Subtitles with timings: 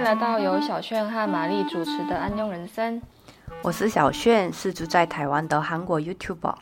[0.00, 2.98] 迎来到由小炫和玛丽主持的《安妞人生》。
[3.62, 6.54] 我是小炫，是住在台湾的韩国 YouTuber。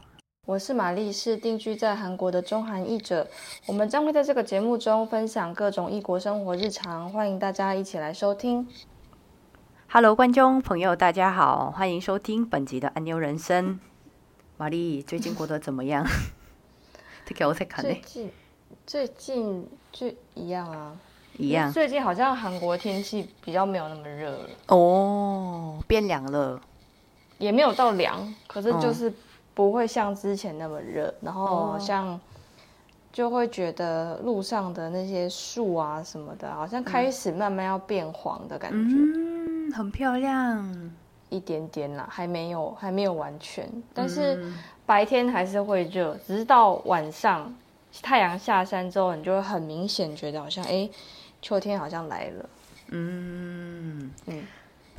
[0.45, 3.29] 我是玛丽，是定居在韩国的中韩译者。
[3.66, 8.67] 我们将会在这个节目中分享各种异国生活日常，欢迎大家一起来收听。
[9.88, 13.74] Hello，观众朋友，大家好，欢迎收听本集的《安妞人生》。
[14.56, 16.05] 玛丽，最近过得怎么样？
[17.24, 18.32] 最近
[18.84, 20.96] 最近就一样啊。
[21.38, 26.60] 一样最近好像韩国天气比较没有那么热了，哦，变凉了。
[27.38, 29.12] 也没有到凉，可是嗯就是
[29.55, 32.20] 不会像之前那么热，然后哦好像
[33.12, 38.96] 就会觉得路上的那些树啊什么的，好像开始慢慢要变黄的感觉。
[38.96, 40.91] 嗯，很漂亮。
[41.30, 47.55] 一点点啦，还没有还没有完全，但是嗯白天还是会热，只是到晚上
[48.02, 50.91] 太阳下山之后，你就会很明显觉得好像哎、诶
[51.42, 52.49] 秋天好像来了。
[52.88, 54.10] 嗯。
[54.26, 54.46] 嗯。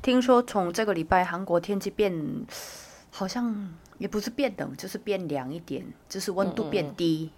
[0.01, 2.13] 听说从这个礼拜韩国天气变，
[3.11, 7.29] 好像也不是变冷，就是变凉一点，就是温度变低。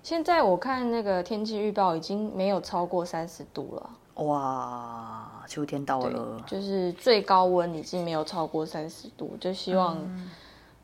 [0.00, 3.90] 现在我看那个天气预报已经没有超过三十度了，
[4.22, 9.96] 哇，秋天到了，，就是最高温已经没有超过三十度，就希望、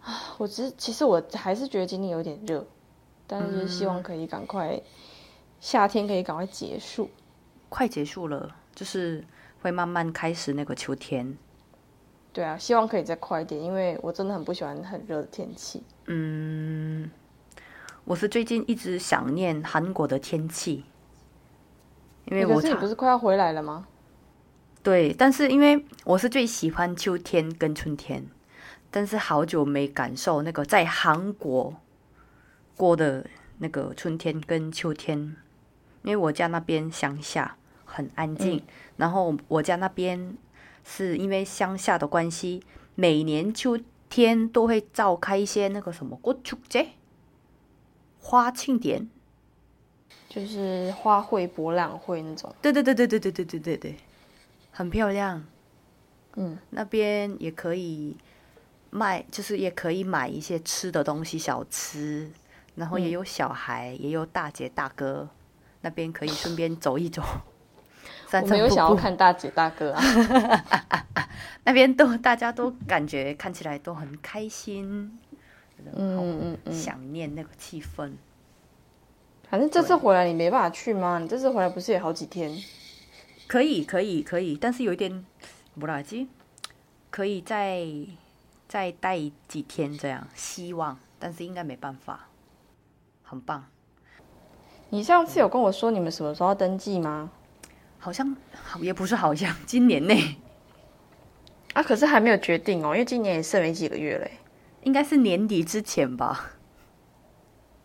[0.02, 2.66] 啊，我只是其实我还是觉得今天有点热，
[3.28, 4.80] 但是就是希望可以赶快、
[5.60, 7.08] 夏天可以赶快结束。
[7.70, 9.24] 快结束了，就是
[9.62, 11.38] 会慢慢开始那个秋天。
[12.32, 15.82] 对啊，希望可以再快一点，因为我真的很不喜欢很热的天气。
[16.06, 17.10] 嗯，
[18.04, 20.84] 我是最近一直想念韩国的天气，
[22.26, 23.86] 因为我你不是快要回来了吗？
[24.82, 28.24] 对，但是因为我是最喜欢秋天跟春天，
[28.90, 31.74] 但是好久没感受那个在韩国
[32.76, 33.26] 过的
[33.58, 35.36] 那个春天跟秋天，
[36.02, 37.56] 因为我家那边乡下
[37.90, 38.62] 很安静，
[38.96, 40.36] 然后我家那边
[40.84, 42.62] 是因为乡下的关系，
[42.94, 43.76] 每年秋
[44.08, 46.90] 天都会召开一些那个什么国秋节
[48.20, 49.10] 花庆典，
[50.28, 52.54] 就是花卉博览会那种。
[52.62, 53.96] 对对对对对对对对对对，
[54.70, 55.44] 很漂亮。
[56.36, 58.16] 嗯，那边也可以
[58.90, 62.30] 卖，就是也可以买一些吃的东西、小吃，
[62.76, 65.28] 然后也有小孩，也有大姐大哥，
[65.80, 67.22] 那边可以顺便走一走。
[68.32, 70.02] 我没有想要看大姐大哥啊，
[71.64, 75.18] 那边都大家都感觉看起来都很开心，
[75.94, 78.12] 嗯嗯嗯，想念那个气氛。
[79.48, 81.18] 反正这次回来你没办法去吗？
[81.18, 82.56] 你这次回来不是也好几天？
[83.48, 85.26] 可以可以可以，但是有一点
[85.78, 86.28] 不垃圾，
[87.10, 87.84] 可以再
[88.68, 89.18] 再待
[89.48, 92.28] 几天这样，希望，但是应该没办法。
[93.24, 93.64] 很棒。
[94.90, 97.30] 你上次有跟我说你们什么时候要登记吗？
[98.00, 100.36] 好像好也不是好像，今年内
[101.74, 104.32] 啊，可是还没有决定哦，因为今年也剩没几个月嘞。
[104.82, 106.52] 应该是年底之前吧。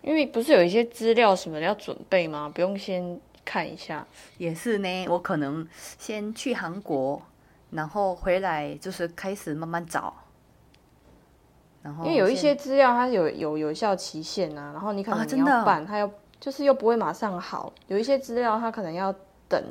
[0.02, 2.50] 因为不是有一些资料什么的要准备吗？
[2.54, 4.08] 不用先看一下？
[4.38, 5.68] 也是呢，我可能
[6.00, 7.22] 先去韩国，
[7.72, 10.14] 然后回来就是开始慢慢找。
[11.81, 16.09] 然后因为有一些资料它有有有效期限啊，然后你可能你啊真的要办，它又
[16.40, 17.74] 就是又不会马上好。
[17.88, 19.14] 有一些资料它可能要
[19.50, 19.62] 等，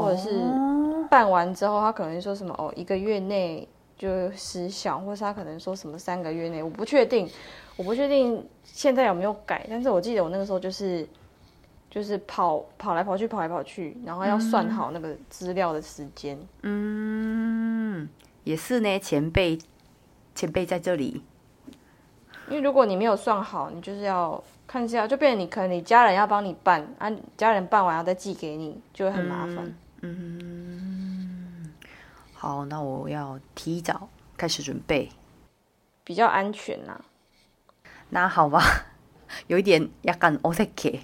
[0.00, 3.66] 或者是哦办完之后，他可能说什么哦一个月内
[3.96, 7.28] 就失效，或是他可能说什么三个月内，我不确定，
[7.76, 11.06] 我不确定现在有没有改，但是我记得我那个时候就是
[11.90, 16.38] 就是跑跑来跑去，跑来跑去，然后要算好那个资料的时间。
[16.62, 18.08] 嗯，
[18.44, 19.58] 也是呢，前辈
[20.34, 21.22] 前辈在这里。
[22.48, 29.58] 因为如果你没有算好，你就是要看一下，就变成你可能你家人要帮你办，啊，家人办完要再寄给你，就会很麻烦。
[29.58, 29.74] 嗯，
[32.33, 35.09] 好，那我要提早开始准备。
[36.03, 37.01] 比较安全呐、
[38.09, 38.61] 那好吧，
[39.47, 40.99] 有一点약간어색해。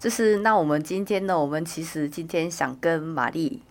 [0.00, 3.62] 就是那我们今天呢，我们其实今天想跟玛丽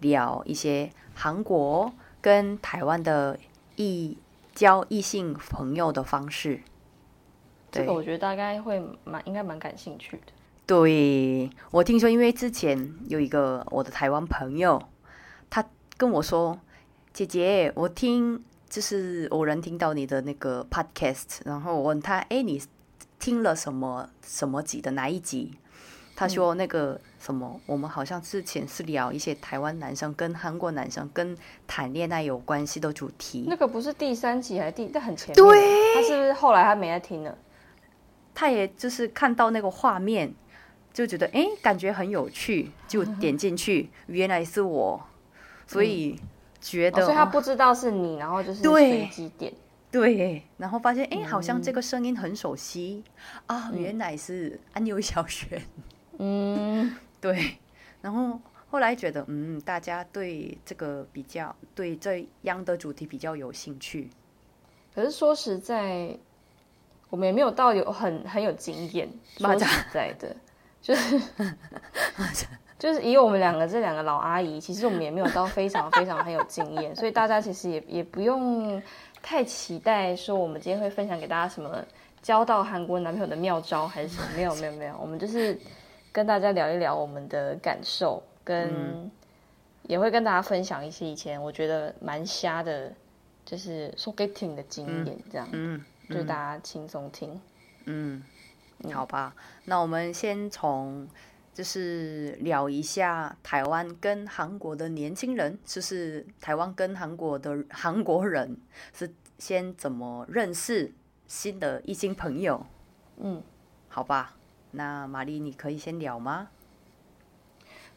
[0.00, 3.38] 聊一些韩国跟台湾的
[3.76, 4.18] 异
[4.52, 6.60] 交异性朋友的方式。
[7.70, 10.32] 这个我觉得大概会蛮应该蛮感兴趣的。
[10.71, 14.81] 对，我听说，因为之前有一个我的台湾朋友，
[15.49, 15.61] 他
[15.97, 16.57] 跟我说
[17.11, 22.63] ：“姐姐，我听就是偶然听到你的那个 podcast，然后我问他，哎，你
[23.19, 25.57] 听了什么什么集的哪一集？”
[26.15, 33.43] 他说：“那个什么，我们好像之前是聊一些台湾男生跟韩国男生跟谈恋爱有关系的主题。
[33.45, 34.89] 那个不是第三集还是第？
[34.93, 35.35] 那很前面。
[35.35, 37.37] 对他是不是后来他没在听了？
[38.33, 40.33] 他也就是看到那个画面，
[40.93, 45.01] 就觉得哎，感觉很有趣，就点进去，原来是我，
[45.65, 46.19] 所以
[46.59, 49.53] 觉得，所以他不知道是你，然后就是随机点，
[49.89, 53.03] 对，然后发现哎，好像这个声音很熟悉
[53.47, 55.61] 啊，原来是安妞小璇，
[56.17, 57.57] 嗯， 对，
[58.01, 58.39] 然后
[58.69, 64.09] 后来觉得嗯，大家对这个比较对这样的主题比较有兴趣，
[64.93, 66.17] 可是说实在，
[67.09, 69.09] 我们也没有到有很很有经验，
[69.39, 70.35] 说实在的。
[70.81, 71.21] 就是
[72.79, 78.81] 就是以我们两个这两个老阿姨，其实我们也没有到非常非常很有经验，所以大家其实也也不用
[79.21, 81.85] 太期待说我们今天会分享给大家什么
[82.23, 85.55] 交到韩国男朋友的妙招还是什么，没有没有没有，我们就是
[86.11, 89.11] 跟大家聊一聊我们的感受，跟
[89.83, 92.91] 也会跟大家分享一些以前我觉得蛮瞎的，
[93.45, 95.79] 就是 so getting 的经验，这样，嗯，
[96.09, 97.39] 就大家轻松听，
[97.85, 98.23] 嗯。
[98.93, 99.35] 好吧，
[99.65, 101.07] 那我们先从
[101.53, 108.57] 就是聊一下台湾跟韩国的年轻人，就是台湾跟韩国的韩国人
[108.93, 110.91] 是先怎么认识
[111.27, 112.65] 新的异性朋友？
[113.17, 113.43] 嗯，
[113.87, 114.35] 好吧，
[114.71, 116.49] 那玛丽你可以先聊吗？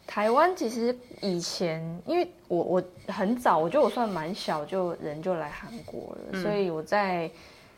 [0.05, 7.31] 台湾其实以前，因为我我很早，我觉得我算蛮小就人就来韩国了，所以我在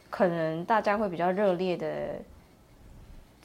[0.10, 2.19] 可能大家会比较热烈的。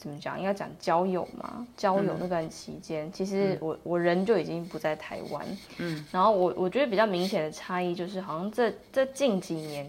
[0.03, 0.37] 怎么讲？
[0.37, 1.65] 应该讲交友嘛？
[1.77, 5.47] 交友那段期间，其实我我人就已经不在台湾。
[5.79, 9.89] 嗯，然后我我觉得比较明显的差异就是，好像这这近几年，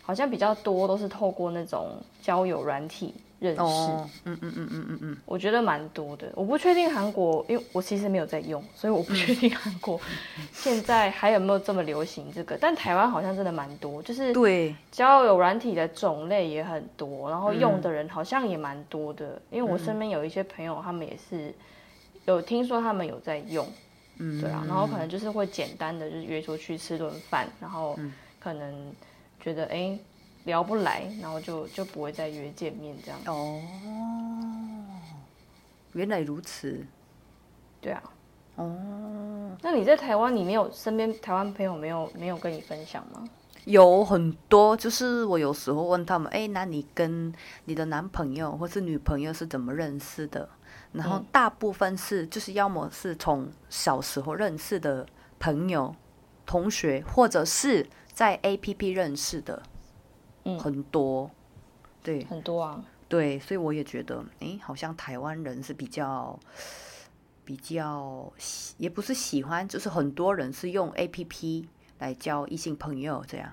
[0.00, 3.12] 好像比较多都是透过那种交友软体。
[3.40, 6.30] 认识，嗯嗯嗯嗯嗯嗯，我觉得蛮多的。
[6.34, 9.98] 我不确定韩国，因为我其实没有在用，所以我不确定韩国
[10.52, 12.58] 现在还有没有这么流行这个。
[12.60, 19.40] 但台湾好像真的蛮多，就是对交友软体的种类也很多，然后用的人好像也蛮多的。
[19.50, 21.54] 因为我身边有一些朋友，他们也是
[22.26, 23.66] 有听说他们有在用，
[24.18, 27.98] 嗯，对啊，然后可能就是会简单的就是约出去吃顿饭，然后
[28.38, 28.92] 可能
[29.40, 29.98] 觉得哎。
[30.50, 33.20] 聊不来，然后就就不会再约见面这样。
[33.26, 33.62] 哦，
[35.92, 36.84] 原来如此。
[37.80, 38.02] 对啊。
[38.56, 43.24] 哦，那你在台湾，你没有身边台湾朋友没有没有跟你分享吗？
[43.64, 47.32] 有很多，就是我有时候问他们，哎，那你跟
[47.66, 50.48] 你的男朋友或是女朋友是怎么认识的？
[50.92, 55.06] 然后大部分是就是要么是从小时候认识的
[55.38, 55.94] 朋友、
[56.44, 59.62] 同学，或者是在 A P P 认识的。
[60.58, 61.30] 很多，
[62.02, 66.38] 对，很多啊，对，所以我也觉得，哎，好像台湾人是比较，
[67.44, 73.52] 比较喜，也不是喜欢，就是很多人是用 A P P 来交异性朋友，这样。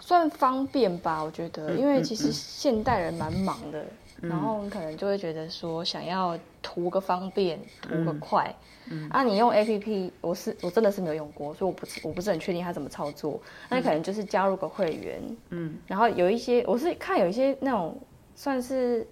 [0.00, 1.22] 算方便吧？
[1.22, 3.86] 我觉得，因为其实现代人蛮忙的。
[4.22, 8.54] 然后你可能就会觉得说，想要图个方便，图个快。
[8.88, 9.08] 嗯。
[9.10, 13.40] 啊，你用 A P P，我是我真的是没有用过，所以我不我不是很确定它怎么操作。
[13.68, 15.20] 那你可能就是加入个会员，
[15.50, 15.74] 嗯。
[15.86, 17.98] 然后有一些，我是看有一些那种
[18.36, 19.06] 算是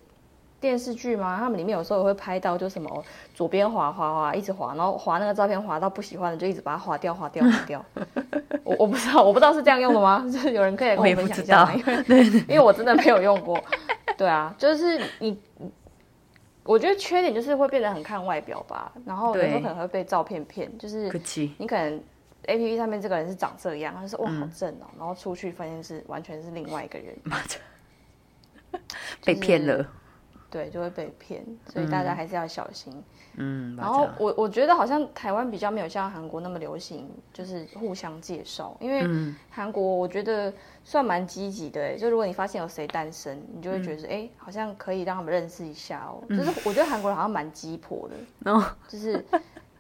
[0.61, 1.37] 电视剧吗？
[1.39, 3.05] 他们里面有时候也会拍到，就什么
[3.35, 7.85] 左边滑滑滑，一直滑，然后滑那个照片滑到不喜欢的，就一直把它滑掉，滑掉，滑掉。
[8.63, 10.25] 我我不知道，我不知道是这样用的吗？
[10.31, 13.59] 就是有人可以跟我分享一下，因为因为我真的没有用过。
[14.21, 15.41] 对啊，就是你，
[16.63, 21.11] 我觉得缺点就是会变得很看外表吧，然后有时候可能会被照片骗，就是
[21.57, 21.99] 你可能
[22.45, 27.17] A P P 上面这个人是长这样，他说哇好正哦，然后出去发现是完全是另外一个人，
[29.25, 29.89] 被骗了。
[30.51, 32.93] 对，就会被骗，所以大家还是要小心。
[32.93, 33.05] 嗯，
[33.77, 38.77] 然后我我觉得好像台湾比较没有像韩国那么流行，就是互相介绍。
[38.81, 39.07] 因为
[39.51, 40.53] 韩国我觉得
[40.85, 46.23] 算蛮积极的，就如果你发现有谁单身，你就会觉得哎，好像可以让他们认识一下哦。
[46.29, 49.25] 就是 我觉得韩国人好像蛮鸡婆的， 然后就是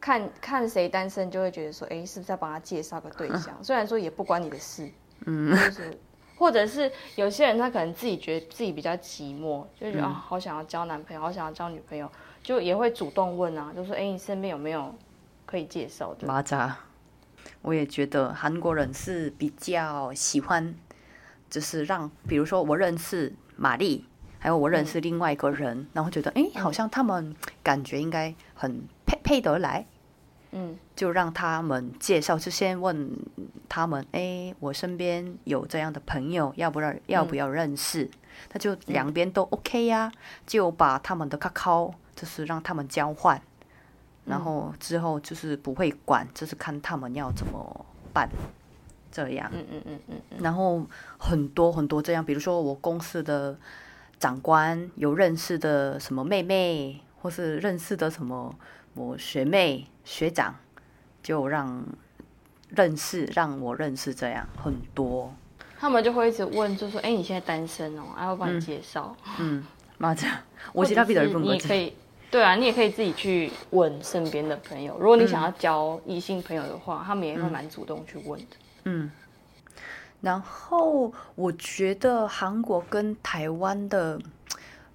[0.00, 3.57] 看看谁单身，就会觉得说哎，是不是要帮他介绍个对象？
[3.64, 4.88] 虽然说也不关你的事，
[5.26, 5.99] 嗯，就是。
[6.40, 12.11] 或者是有些人他可能自己觉得自己比较寂寞，就觉得啊好想要交男朋友，好想要交女朋友，
[12.42, 14.94] 就也会主动问啊，就说哎你身边有没有
[15.47, 16.26] 可以介绍的？
[16.26, 16.76] 马扎，
[17.62, 20.75] 我也觉得韩国人是比较喜欢，
[21.49, 24.04] 就是让比如说我认识玛丽，
[24.38, 29.87] 还有我认识另外一个人，然后觉得哎好像他们感觉应该很配配得来。
[30.52, 33.16] 嗯，就让他们介绍，就先问
[33.68, 38.11] 他们，哎，我身边有这样的朋友，要不要要不要认识？
[38.52, 40.11] 那就两边都 OK 呀，
[40.49, 43.40] 就把他们的 call，就是让他们交换，
[44.24, 48.28] 然后之后就是不会管，就是看他们要怎么办，
[49.12, 49.48] 这样。
[49.54, 50.38] 嗯嗯嗯嗯嗯。
[50.42, 50.84] 然后
[51.16, 53.56] 很多很多这样，比如说我公司的
[54.18, 57.00] 长官有认识的什么妹妹。
[57.22, 58.54] 或是认识的什么
[58.94, 60.56] 我学妹学长，
[61.22, 61.84] 就让
[62.70, 65.30] 认识让我认识这样很多。
[65.78, 68.04] 他们就会一直问，就说：“哎、你现在单身哦？
[68.16, 69.14] 啊，要帮你介绍。
[69.38, 69.62] 嗯，
[69.98, 70.34] 妈这样，
[70.72, 71.94] 我其他比较或者是你可以，
[72.30, 74.96] 对啊，你也可以自己去问身边的朋友。
[75.00, 78.56] 如果你想要交异性朋友的话，他们也会蛮主动去问的。
[78.84, 79.10] 嗯，
[80.20, 84.20] 然后我觉得韩国跟台湾的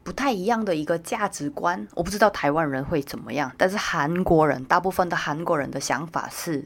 [0.01, 6.65] 不太一样的一个价值观，我不知道台湾人会怎么样，但是韩国人大部分的韩国人的想法是，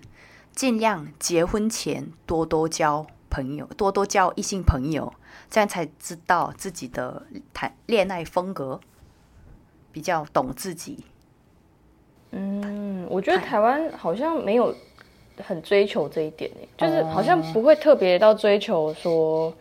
[0.53, 5.11] 尽量结婚前多多交朋友，多多交异性朋友，
[5.49, 8.79] 这样才知道自己的谈恋爱风格，
[9.91, 11.03] 比较懂自己。
[12.31, 14.75] 嗯，我觉得台湾好像没有
[15.38, 19.53] 很追求这一点诶，就是好像不会特别到追求说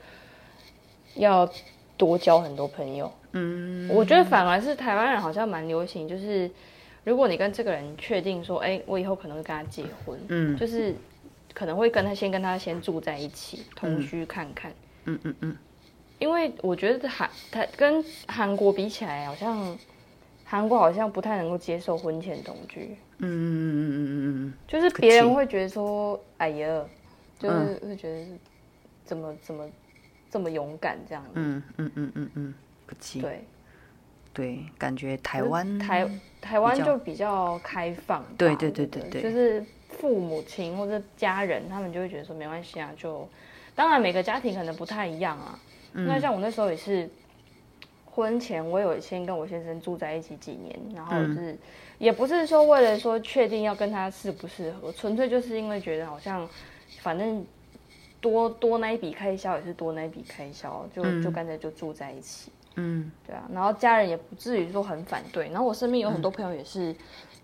[1.15, 1.49] 要
[1.97, 3.11] 多交很多朋友。
[3.33, 6.51] 嗯，我觉得反而是台湾人好像蛮流行，就是
[7.05, 10.95] 如果你跟这个人确定说，哎、我以后可能会跟他结婚，嗯就是
[11.55, 14.73] 可能会跟他先跟他先住在一起，同居看看。
[15.05, 15.57] 嗯嗯嗯，
[16.19, 19.77] 因为我觉得韩台跟韩国比起来，好像
[20.50, 26.85] 韩国好像不太能够接受婚前同居，嗯嗯嗯嗯嗯嗯就是别人会觉得说，哎呀，
[27.38, 28.31] 就是会觉得是
[29.05, 29.69] 怎么怎么
[30.31, 31.31] 这么勇敢这样子。
[31.35, 32.55] 嗯嗯嗯嗯嗯，
[32.87, 33.45] 不记对，
[34.33, 36.09] 对，感觉台湾台
[36.40, 43.28] 台湾就比较开放吧，对对对对对得就是父母亲或者家人，他们就会觉得说没关系啊，就
[43.75, 45.59] 当然每个家庭可能不太一样啊。
[45.93, 47.09] 嗯那像我那时候也是，
[48.11, 51.59] 婚前我有先跟我先生住在一起几年，然后嗯就是、
[51.99, 56.49] 也不是说为了说确定要跟他适不适合，纯粹就是因为觉得好像
[57.00, 57.45] 反正。
[58.21, 62.50] 多多那一笔开销也是多那一笔开销，就、就干脆就住在一起。
[62.75, 65.49] 嗯对啊，然后家人也不至于说很反对。
[65.50, 66.93] 然后我身边有很多朋友也是，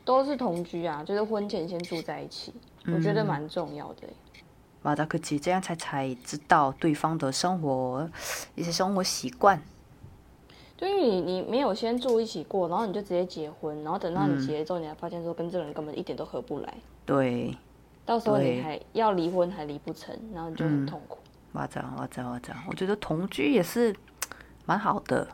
[0.05, 2.53] 都是同居啊，就是婚前先住在一起，
[2.93, 4.15] 我觉得蛮重要的欸。
[4.83, 8.11] 马达克奇这样才才知道对方的生活
[8.57, 9.63] 一些生活习惯。
[10.77, 14.37] 就因为你你没有先住一起过，然后你就直接结婚，然后等到嗯。
[14.39, 16.75] 你结了之后，你才发现说跟这个人根本一点都合不来，
[17.07, 17.57] 对，
[18.05, 21.19] 到时候你还要离婚还离不成，然后你就很痛苦。
[21.53, 23.95] 马扎马扎马扎，我觉得同居也是
[24.67, 25.29] 蛮好的。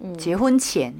[0.00, 0.12] 嗯。
[0.18, 0.92] 结婚前，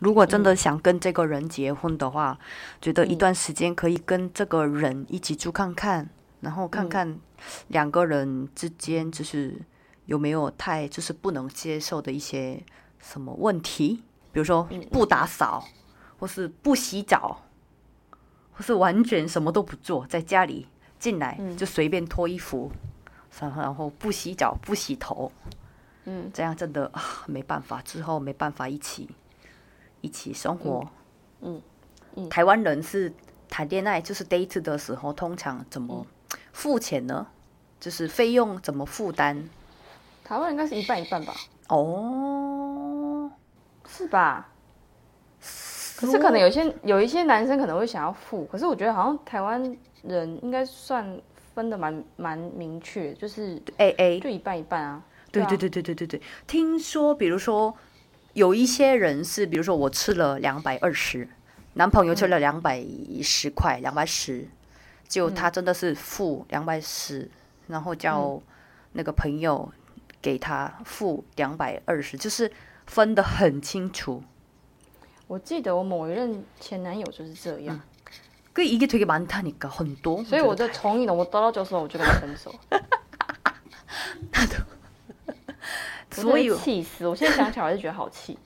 [0.00, 2.38] 如果真的想跟这个人结婚的话，
[2.82, 7.18] 觉得一段时间可以跟这个人一起住看看，然后看看
[7.68, 9.56] 两个人之间就是
[10.04, 12.62] 有没有太就是不能接受的一些
[13.04, 15.62] 什么问题，比如说不打扫，
[16.18, 17.42] 或是不洗澡，
[18.54, 20.66] 或是完全什么都不做，在家里
[20.98, 22.72] 进来就随便脱衣服，
[23.38, 25.30] 然后然后不洗澡不洗头，
[26.04, 29.10] 嗯，这样真的啊没办法，之后没办法一起
[30.00, 30.88] 一起生活。
[31.42, 31.60] 嗯。
[32.16, 32.28] 嗯。
[32.30, 33.12] 台湾人是
[33.50, 36.06] 谈恋爱就是 date 的时候，通常怎么
[36.52, 37.26] 付钱呢？
[37.78, 39.44] 就是费用怎么负担？
[40.24, 41.34] 台湾应该是一半一半吧？
[41.68, 42.53] 哦，
[43.88, 44.48] 是吧？
[45.96, 51.18] 可是可能有些有一些男生可能会想要付，可是我觉得好像台湾人应该算
[51.54, 54.90] 分的蛮蛮明确，就是 A A，就一半一半啊。
[54.90, 56.22] 啊对对对对对对对。
[56.46, 57.74] 听说，比如说
[58.32, 61.28] 有一些人是，比如说我吃了两百二十，
[61.74, 62.84] 男朋友吃了两百
[63.22, 64.48] 十块，两百十，
[65.08, 67.30] 就他真的是付两百十，
[67.68, 68.42] 然后叫
[68.92, 69.72] 那个朋友
[70.20, 72.50] 给他付两百二十，就是
[72.85, 74.23] 分得很清楚。
[75.27, 77.79] 我记得我某一任前男友就是这样，
[78.53, 81.13] 그 이게 되게 많다니까 很多，所以我就同意了。
[81.13, 82.53] 我得到九十，我就跟他分手。
[86.11, 87.07] 所以我真的气死！
[87.07, 88.37] 我现在想起来，我就觉得好气。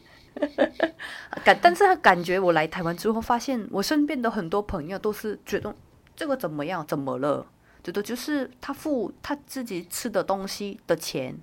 [1.44, 5.74] 感，但是他感觉我来台湾之后，发现我身边的很多朋友都是觉得
[6.16, 7.48] 这个怎么样，怎么了？
[7.82, 11.38] 觉得就是他付他自己吃的东西的钱，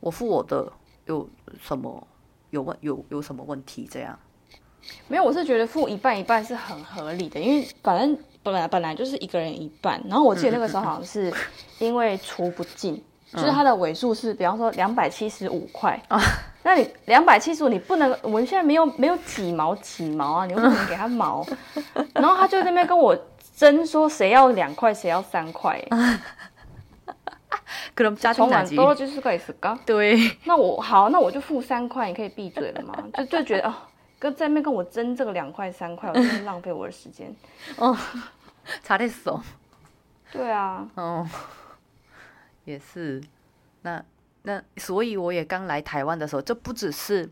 [0.00, 0.72] 我付我的，
[1.06, 1.28] 有
[1.61, 2.07] 什么
[2.49, 3.87] 有问有有什么问题？
[3.91, 4.17] 这样，
[5.07, 10.01] 没有，我是觉得付一半一半是很合理的，因为反正本来本来就是一个人一半。
[10.07, 11.33] 然后我记得那个时候好像是
[11.79, 16.19] 因为除不尽，就是它的尾数是，比方说两百七十五块啊。
[16.63, 21.45] 那你两百七十五，你不能，我们现在没有没有几毛几毛啊，你又不能给他毛。
[22.13, 23.17] 然后他就在那边跟我
[23.55, 25.81] 争说谁要两块，谁要三块。
[27.96, 29.78] 그럼 从 짜증 晚 나지 多就是个是个。
[29.86, 32.96] 对，那我好，那我就付三块，你可以闭嘴了吗？
[33.14, 33.74] 就就觉得哦，
[34.18, 37.34] 跟在那边跟我争这个两块三块，我真是浪费我的时间。
[38.84, 39.40] 잘했어。
[40.32, 41.28] 对啊，哦，
[42.64, 43.22] 也是。
[43.82, 44.02] 那
[44.42, 47.28] 那所以我也刚来台湾的时候，这不只是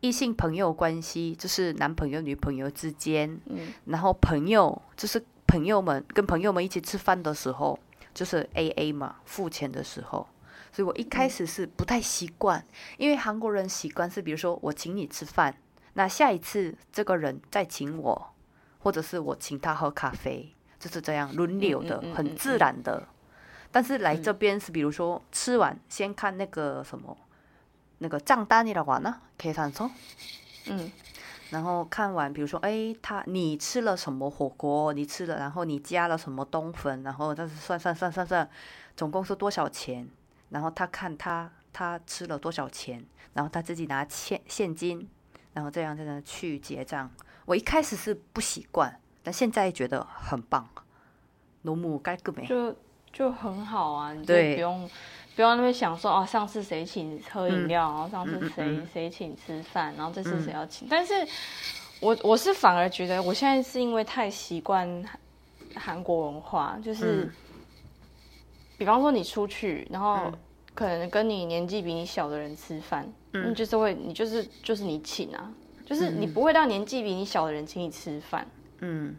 [0.00, 7.76] 异性朋友关系，就是男朋友女朋友之间，嗯然后朋友就是朋友们跟朋友们一起吃饭的时候，
[8.14, 10.26] 就是 A A 嘛，付钱的时候。
[10.70, 12.64] 所以我一开始是不太习惯，
[12.98, 15.56] 因为韩国人习惯是，比如说我请你吃饭，
[15.94, 18.34] 那下一次这个人再请我，
[18.78, 23.08] 或者是我请他喝咖啡，就是这样轮流的，嗯嗯嗯很自然的。
[23.72, 27.16] 但是来这边是，比如说吃完先看那个什么，
[27.98, 29.90] 那个账单이라고하나 계산서，
[30.66, 30.92] 嗯
[31.53, 34.91] 然后看完，比如说，哎，他你吃了什么火锅？
[34.91, 37.03] 你吃了，然后你加了什么冬粉？
[37.03, 38.49] 然后但是算算算算算，
[38.97, 40.09] 总共是多少钱？
[40.49, 45.07] 然后他看他他吃了多少钱，然后他自己拿现现金，
[45.53, 47.11] 然后这样这样去结账。
[47.45, 50.67] 我一开始是不习惯，但现在觉得很棒。
[51.61, 52.75] 罗姆该更没就
[53.11, 54.89] 就很好啊，你就不用。
[55.35, 60.87] 不要那边想说哦，上次谁请喝饮料，然后上次谁、嗯谁请吃饭，然后这次谁要请。
[60.89, 61.13] 但是
[61.99, 65.19] 我我是反而觉得，我现在是因为太习惯韩
[65.81, 67.31] 韩国文化，就是、嗯。
[68.77, 70.33] 比方说你出去，然后嗯。
[70.75, 73.07] 可能跟你年纪比你小的人吃饭，
[73.53, 75.53] 就是会你就是就是你请啊，
[75.85, 78.47] 就是你嗯不会让年纪比你小的人请你吃饭。
[78.79, 79.15] 嗯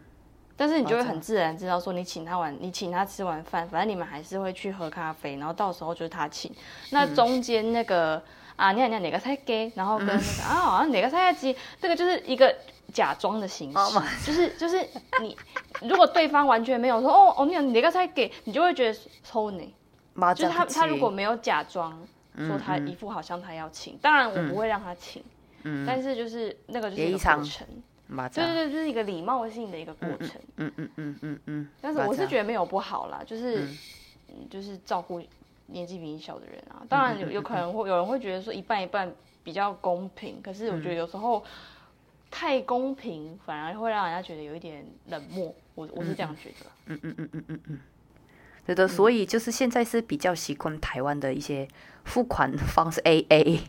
[0.57, 6.51] 但是你就会很自然知道说你请他玩你请他吃完饭反正你们还是会去喝咖啡然后到时候就是他请。
[6.91, 8.21] 那中间那个
[8.55, 12.55] 啊你看你看哪个菜给然后跟那个啊好像哪个菜鸡这个就是一个
[12.93, 14.79] 假装的形式就是就是
[15.21, 15.37] 你
[15.81, 19.73] 如果对方完全没有说哦哦你有哪个菜给你就会觉得抽你
[20.33, 22.01] 就是他他如果没有假装
[22.37, 25.21] 说他一副好像他要请当然我不会让他请
[25.85, 27.67] 但是就是那个就是一程。
[28.07, 30.41] 对对对就是一个礼貌性的一个过程。
[30.57, 33.67] 嗯嗯嗯嗯嗯但是我是觉得没有不好啦就是
[34.49, 35.21] 就是照顾
[35.67, 39.11] 年纪比你小的人啊当然有有可能会有人会觉得说一半一半
[39.43, 41.43] 比较公平可是我觉得有时候
[42.29, 46.65] 太公平反而会让人家觉得有一点冷漠我我是这样觉得。
[46.87, 47.79] 嗯嗯嗯嗯嗯嗯。
[48.65, 51.67] 觉得所以就是现在是比较习惯台湾的一些
[52.03, 53.59] 付款方式 aa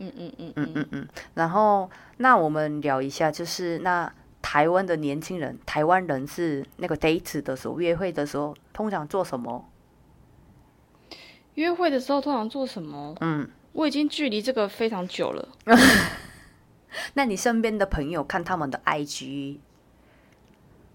[0.00, 9.68] 嗯嗯嗯嗯嗯嗯，然后那我们聊一下，就是那台湾的年轻人，台湾人是那个 date 的时候，约会的时候，通常做什么？
[11.54, 13.14] 约会的时候通常做什么？
[13.20, 15.48] 嗯，我已经距离这个非常久了。
[17.14, 19.58] 那你身边的朋友看他们的 IG，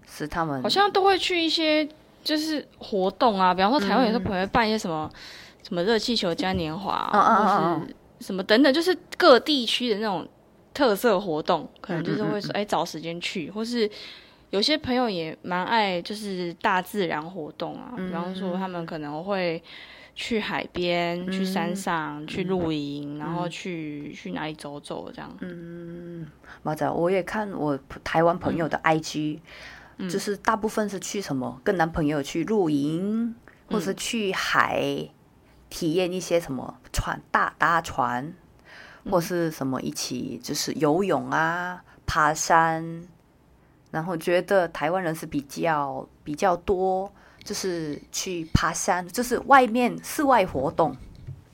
[0.06, 1.88] 是他们好像都会去一些
[2.24, 5.08] 就是活动啊，比方说台湾有些朋友办一些什么、
[5.62, 10.26] 什么热气球嘉年华、啊，嗯嗯或是什么等等，就是各地区的那种
[10.74, 13.90] 特色活动，可能就是嗯会说哎、找时间去，或是
[14.50, 19.62] 有些朋友也蛮爱就是大自然活动啊，比方说他们可能会。
[20.18, 25.30] 去海边，去山上，去露营，然后去去哪里走走，这样。
[25.42, 26.26] 嗯，
[26.62, 29.40] 马仔，我也看我台湾朋友的 IG，、
[30.08, 33.34] 就是大部分是去什么跟男朋友去露营，
[33.66, 35.06] 或是去海
[35.68, 38.32] 体验一些什么船大搭船，
[39.10, 43.02] 或是什么一起就是游泳啊、爬山，
[43.90, 50.96] 然后觉得台湾人是比较比较多，就是去爬山，就是外面室外活动。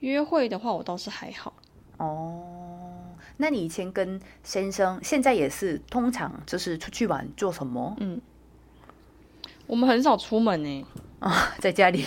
[0.00, 1.52] 约会的话，我倒是还好。
[1.98, 2.95] 哦。
[3.38, 7.96] 那你以前跟先生，现在也是通常就是出去玩做什么？
[8.00, 8.20] 嗯
[9.66, 10.86] 我们很少出门呢、
[11.58, 12.04] 在家里。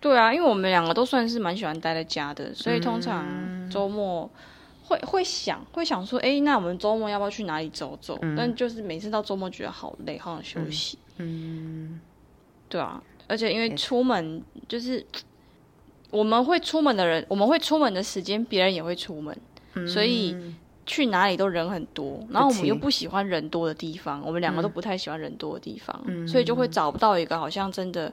[0.00, 4.30] 对啊，因为我们两个都算是蛮喜欢待在家的，所以通嗯常周末
[4.84, 8.16] 会会想会想说，哎、那我们周末要不要去哪里走走？
[8.36, 10.98] 但就是每次到周末觉得好累，好想休息。
[11.18, 12.00] 嗯
[12.68, 15.04] 对啊，而且因为出门就是
[16.10, 19.36] 我们会出门的人，我们会出门的时间，别人也会出门，
[19.86, 20.36] 所以
[20.86, 22.24] 去哪里都人很多。
[22.30, 28.12] 然后我们又不喜欢人多的地方，我们两个都不太喜欢人多的地方，所以就会找不到一个好像真的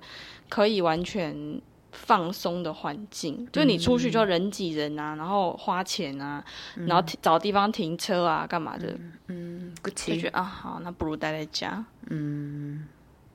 [0.49, 3.47] 可以完全放松的环境。
[3.51, 6.43] 就你出去就人挤人啊，然后花钱啊，
[6.75, 8.97] 然后找地方停车啊，干嘛的？
[9.27, 11.85] 嗯，就觉得啊，好，那不如待在家。
[12.09, 12.87] 嗯，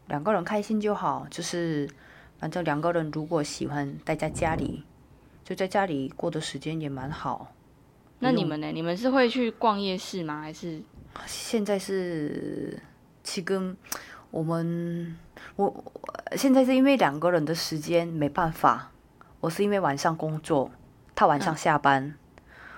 [0.09, 1.89] 两个人开心就好，就是。
[2.37, 4.83] 反正两个人如果喜欢待在家里，
[5.45, 7.54] 就在家里过的时间也蛮好。
[8.19, 8.69] 那你们呢？
[8.69, 10.41] 你们是会去逛夜市吗？
[10.41, 10.81] 还是
[11.27, 12.81] 现在是
[13.23, 13.77] 去跟
[14.31, 15.17] 我们？
[15.57, 15.85] 我
[16.37, 18.91] 现在是因为两个人的时间没办法，
[19.41, 20.71] 我是因为晚上工作，
[21.15, 22.15] 他晚上下班，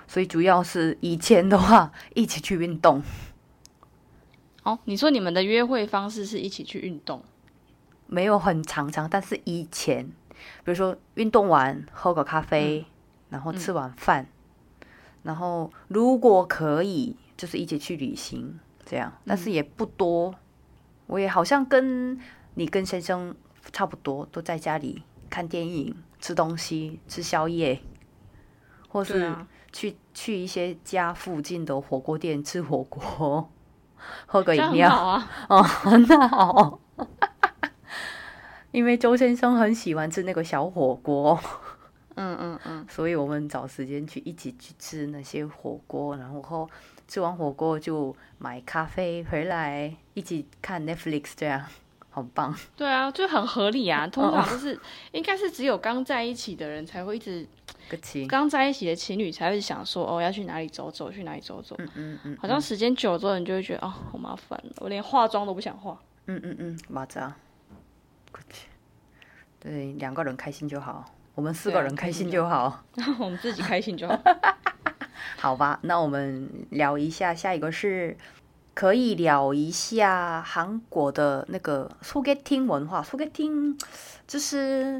[0.07, 3.01] 所以主要是以前的话一起去运动。
[4.63, 7.23] 哦，你说你们的约会方式是一起去运动？
[8.05, 10.05] 没有很常常，但是以前，
[10.63, 12.85] 比如说运动完喝个咖啡，
[13.29, 14.27] 然后吃完饭，
[15.27, 20.33] 然后如果可以，就是一起去旅行这样，但是也不多。
[21.07, 22.17] 我也好像跟
[22.53, 23.35] 你跟先生
[23.73, 27.81] 差不多，都在家里看电影、吃东西、吃宵夜，
[28.87, 29.35] 或是
[29.73, 33.49] 去去一些家附近的火锅店吃火锅，
[34.25, 36.79] 喝个饮料啊， 哦，很好。
[38.71, 41.37] 因为周先生很喜欢吃那个小火锅，
[42.17, 46.69] 嗯嗯嗯，所以我们找时间去一起去吃那些火锅，然后
[47.07, 51.63] 吃完火锅就买咖啡回来一起看 Netflix，这样
[52.09, 52.53] 好棒。
[52.75, 54.05] 对啊，就很合理啊。
[54.11, 54.79] 通常就是
[55.11, 57.47] 应该是只有刚在一起的人才会一直，
[58.27, 61.75] 刚在一起的情侣才会想说哦要去哪里走走，去哪里走走。
[61.77, 65.97] 嗯嗯嗯，好像时间久之后，你就会觉得哦好麻烦，我连化妆都不想化。
[66.25, 67.35] 嗯嗯嗯，马扎。
[69.59, 71.03] 对，两个人开心就好，
[71.37, 72.83] 我们四个人开心就好，
[73.21, 74.19] 我们自己开心就好。
[75.37, 78.17] 好吧，那我们聊一下下一个是，
[78.73, 83.77] 可以聊一下韩国的那个 s u g n 文化 s u g n
[84.25, 84.99] 就是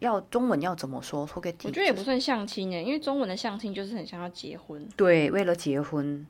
[0.00, 4.86] 要中文要怎么说 s u g n 我觉得也不算相亲耶，因为中文的相亲就是很像要结婚。
[4.98, 6.26] 对，为了结婚。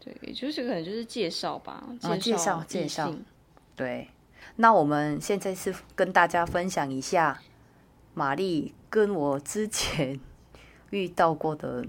[0.00, 3.12] 对，就是可能就是介绍吧，介、啊、介绍,介绍。
[3.76, 4.08] 对，
[4.56, 7.38] 那我们现在是跟大家分享一下。
[8.14, 10.18] 玛丽跟我之前
[10.90, 11.84] 遇到过的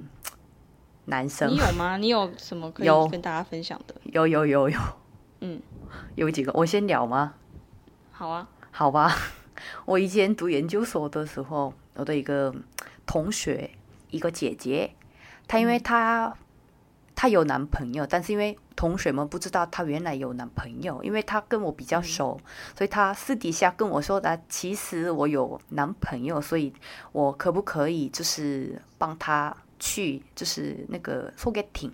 [1.06, 1.50] 男生。
[1.50, 1.98] 你有吗？
[1.98, 3.96] 你有什么可以跟大家分享的？
[4.04, 4.80] 有有有有，
[5.42, 5.62] 嗯，
[6.16, 6.52] 有几个。
[6.54, 7.36] 我先聊吗？
[8.12, 9.16] 好啊，好吧。
[9.86, 12.54] 我以前读研究所的时候，我的一个
[13.06, 13.70] 同学，
[14.10, 14.92] 一个姐姐，
[15.48, 16.36] 她因为她
[17.16, 22.38] 她有男朋友，但是因为同学们不知道她原来有男朋友，因为她跟我比较熟，
[22.78, 26.74] 所以她私底下跟我说的，其实我有男朋友，所以
[27.14, 31.92] 我可不可以就是帮她去就是那个 sogeting，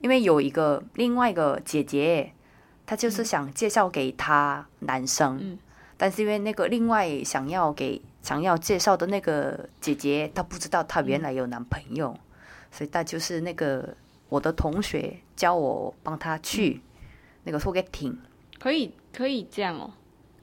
[0.00, 2.32] 因为有一个另外一个姐姐，
[2.84, 5.56] 她就是想介绍给她男生，
[5.96, 12.18] 但是因为那个另外想要给想要介绍的那个姐姐，她不知道她原来有男朋友，
[12.72, 13.96] 所以她就是那个。
[14.32, 16.80] 我的同学教我帮他去
[17.44, 18.18] 那个 s o g e t i n g，
[18.58, 19.92] 可以可以这样哦，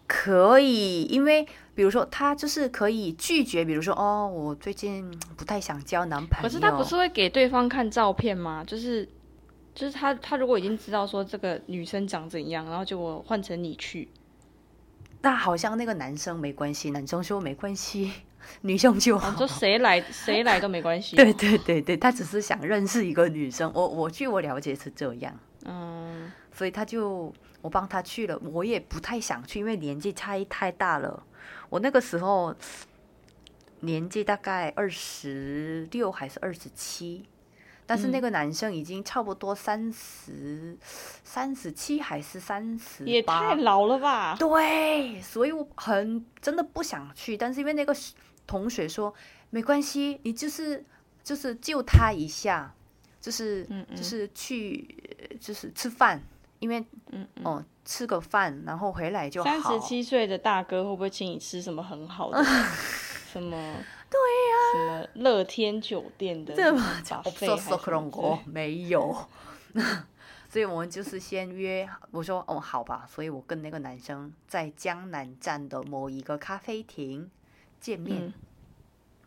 [0.06, 6.44] 可以，因为比如说他就是可以拒绝，比如说哦，我最近不太想交男朋友。
[6.44, 8.64] 可是他不是会给对方看照片吗？
[8.64, 9.10] 就是
[9.74, 14.08] 就是他他如果已经知道说这个女生长怎样，然后就我换成你去，
[15.24, 18.12] 那好像那个男生没关系，男生说没关系。
[18.62, 21.16] 女生就好，说谁来 谁来都没关系。
[21.16, 23.72] 对对对对，他只是想认识一个女生。
[23.74, 25.34] 我我据我了解是这样，
[25.66, 28.38] 嗯，所以他就我帮他去了。
[28.52, 31.24] 我也不太想去，因为年纪差异太大了。
[31.70, 32.54] 我那个时候
[33.80, 37.26] 年纪大概二十六还是二十七，
[37.86, 40.78] 但是那个男生已经差不多三十
[41.24, 44.36] 三十七还是三十，也太老了吧？
[44.38, 47.96] 对，所以我很真的不想去，但是因为那个。
[48.50, 49.14] 同学说
[49.52, 50.84] ：“没关系，你就是
[51.24, 52.74] 就是救他一下，
[53.22, 53.64] 就是
[53.96, 56.20] 就是去就是吃饭，
[56.58, 62.44] 因为嗯哦吃个饭，然后回来就好。”三十七岁的大哥会不会请你吃什么很好的？
[63.32, 63.52] 什么？
[64.10, 66.56] 对呀，什么乐天酒店的？
[66.56, 66.82] 这么
[67.36, 69.16] 费还是没有？
[70.50, 77.30] 所以我们就是先约，我说哦好吧，所以我跟那个男生在江南站的某一个咖啡厅。
[77.81, 78.33] 见面，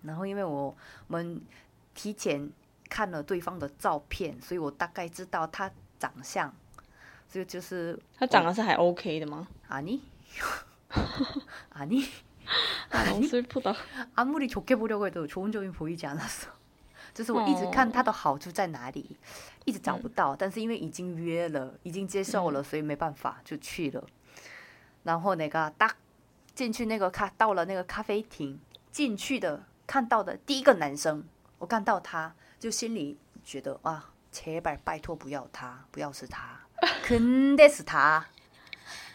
[0.03, 0.75] 然后因为我
[1.07, 1.41] 们
[1.93, 2.49] 提前
[2.89, 6.53] 看了对方的照片，所以我大概知道他长相，
[7.27, 9.47] 所以就是他长得是还 OK 的吗？
[9.67, 10.01] 啊你
[11.73, 12.03] 아니
[12.89, 13.75] 아, 너무 슬프다.
[14.15, 16.47] 아무리 좋게 보려고 해도 좋은 점이 보이지 않았어.
[17.13, 19.17] 就是我一直看它的好处在哪里，
[19.65, 24.05] 一直找不到，但是因为已经约了，已经接受了，所以没办法就去了。
[25.03, 25.93] 然后那个大
[26.54, 28.58] 进去那个咖到了那个咖啡厅，
[28.90, 31.24] 进去的看到的第一个男生，
[31.58, 36.60] 我看到他就心里觉得啊，切拜拜托不要他，不要是他，
[37.02, 38.26] 肯定是他。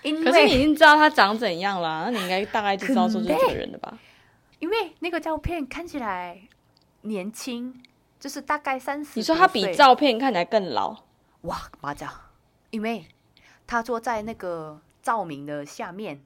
[0.03, 3.97] 因可是你已经知道他长怎样了，那你应该大概就知道说就是这个人的吧？
[4.59, 6.47] 因为那个照片看起来
[7.01, 7.83] 年轻，
[8.19, 9.11] 就是大概三十。
[9.15, 11.03] 你说他比照片看起来更老，
[11.41, 12.11] 哇，麻将，
[12.69, 13.05] 因为
[13.65, 16.21] 他坐在那个照明的下面，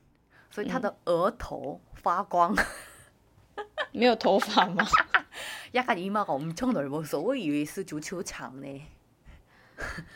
[0.50, 2.54] 所以他的额头发光。
[3.92, 4.84] 没有头发吗？
[5.72, 8.86] 약간 이마가 엄청 넓어서 我以为是足球场呢。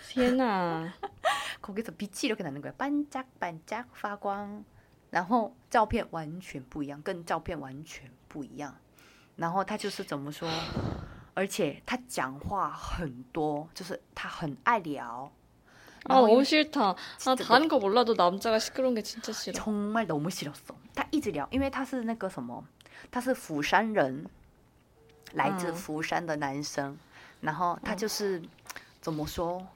[0.09, 0.93] 天哪！
[1.61, 2.73] 거기서 빛이 이렇게 나는 거야.
[2.73, 4.65] 반짝반짝 发光.
[5.11, 8.77] 然后照片完全不一样，跟照片完全不一样。
[9.37, 10.49] 然后他就是怎么说？
[11.35, 15.33] 而且他讲话很多，就是他很爱聊。
[16.05, 16.95] 아 너무 싫다.
[17.27, 19.53] 아 다른 거 몰라도 남자가 시끄러운 게 진짜 싫어.
[19.53, 20.75] 정말 너무 싫었어.
[20.95, 22.65] 他一直聊，因为他是那个什么，
[23.11, 24.27] 他是釜山人，
[25.35, 26.97] 来自嗯釜山的男生，
[27.41, 28.43] 然后他就是、
[29.01, 29.67] 怎么说？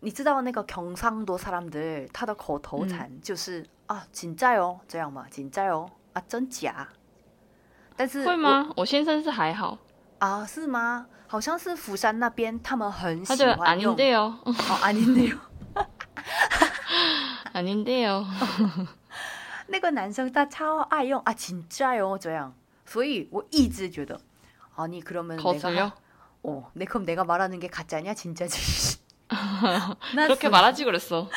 [0.00, 6.88] 你知道那个경상도사람들他的口头禅就是、啊，진짜요这样嘛，진짜요啊，真假？
[7.96, 8.70] 但是会吗？
[8.76, 9.78] 我先生是还好，
[10.18, 10.26] 我？
[10.26, 11.06] 啊，是吗？
[11.28, 14.38] 好像是釜山那边他们很喜他就欢用 아닌데요.
[14.44, 15.38] 哦，아닌데요。
[17.52, 18.24] 아닌데요.
[19.66, 22.52] 那个男生他超爱用啊，진짜요这样，
[22.84, 24.18] 所以我一直觉得，
[24.76, 25.92] 아니그러면 내가 거슬려?
[26.42, 28.98] 어, 네 그럼 내가 말하는 게 가짜냐 진짜지?
[30.14, 31.28] 나 그렇게 말하지 그랬어.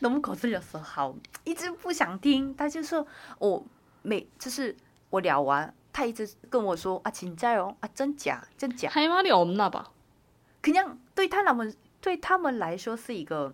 [0.00, 0.78] 너무 거슬렸어.
[0.82, 1.14] 好，
[1.44, 2.54] 一直不想听。
[2.54, 3.06] 他就说
[3.38, 3.64] 我
[4.02, 4.76] 每就是
[5.08, 8.88] 我聊完， 他一直跟我说啊，진짜요啊，真假真假。
[8.90, 9.84] 할 말이 없나 봐.
[10.62, 13.52] 그냥 对他们对他们来说是一个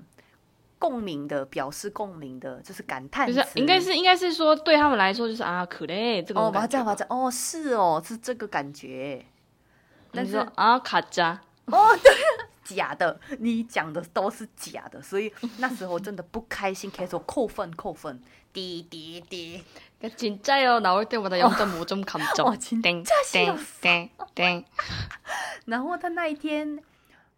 [0.78, 3.34] 共鸣的，表示共鸣的，就是感叹词。
[3.34, 6.94] 就是应该是应该是说对他们来说就是啊可嘞这哦，种感觉吧。
[6.94, 9.24] 맞아맞아，哦，是哦，是这个感觉。
[10.10, 11.40] 但是你说啊卡加，
[12.64, 19.62] 假的，你讲的都是假的，所以那时候真的不开心，开始扣分扣分，滴滴滴。
[20.16, 22.46] 진짜요 나올 때마다 0.5점 감점.
[22.46, 23.80] 어, 진짜 싫었어.
[23.80, 24.64] 땡땡땡.
[25.66, 26.82] 然后他那一天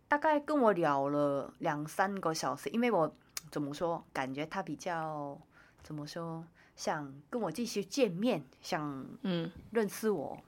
[0.08, 3.14] 大概跟我聊了两三个小时，因为我
[3.50, 5.38] 怎么说，感觉他比较
[5.82, 6.42] 怎么说，
[6.74, 8.80] 想跟我继续见面，想
[9.24, 9.50] 음.
[9.70, 10.38] 认识我，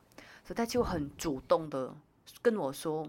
[0.42, 1.94] 所以他就很主动的
[2.40, 3.06] 跟我说，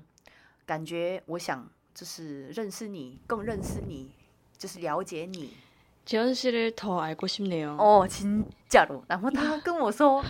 [0.65, 1.65] 感觉我想
[1.95, 4.11] 就是认识你，更认识你，
[4.57, 5.53] 就是了解你。
[6.05, 7.75] 재현 씨를 더 알고 싶네요.
[7.79, 9.03] 어 진짜로.
[9.07, 10.23] 然后他跟我说，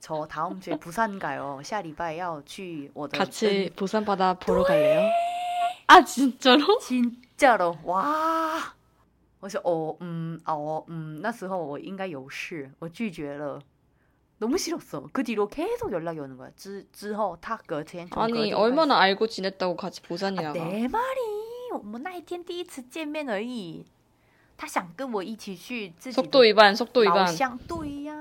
[0.00, 1.60] 저 다음 주에 부산 가요.
[1.62, 5.08] 下礼拜要去我的 같이 부산 바다 보러 갈래요?
[5.86, 6.78] 아 진짜로?
[6.80, 8.74] 진짜로 와.
[9.40, 13.60] 我说哦嗯哦嗯那时候我应该有事，我拒绝了。
[14.40, 15.08] 너무 싫었어.
[15.12, 16.50] 그 뒤로 계속 연락이 오는 거야.
[16.56, 20.50] 之之后他隔天从隔 아니 天 얼마나 알고 지냈다고 같이 开始 부산이나가?
[20.50, 23.84] 아, 내 말이 我们那一天第一次见面而已。
[24.56, 27.36] 他想跟我一起去自己 속도 的 위반, 속도 老 위반.
[27.36, 28.14] 乡，对呀、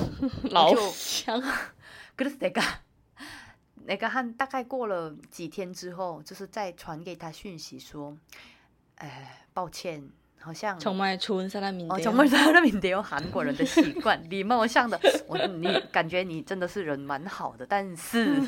[0.51, 1.41] 라오샹.
[2.15, 2.61] 그래서 내가
[3.85, 8.15] 내가 한大概过了几天之后，就是再传给他讯息说，
[8.97, 10.07] 哎，抱歉，
[10.39, 11.99] 好像 정말 좋은 哦， 사람인데요.
[11.99, 18.39] 정말사람인데요，韩国人的习惯， 礼貌上的，我你感觉你真的是人蛮好的，但是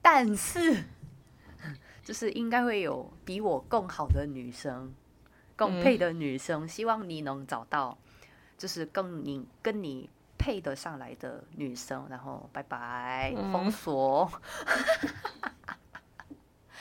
[0.00, 0.84] 但是
[2.02, 4.94] 就是应该会有比我更好的女生，
[5.55, 7.97] 更配的女生希望你能找到
[8.57, 14.29] 就是更你跟你配得上来的女生然后拜拜封锁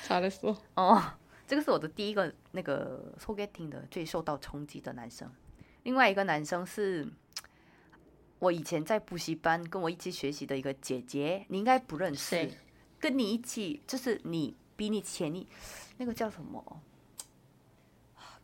[0.03, 1.03] 查个数哦
[1.47, 5.31] 这个是我的第一个那个 forgetting 的最受到冲击的男生。
[5.83, 7.07] 另外一个男生是
[8.39, 12.51] 我以前在补习班跟我一起学习的一个姐姐你应该不认识
[12.99, 15.47] 跟你一起就是你比你前一
[15.99, 16.83] 那个叫什么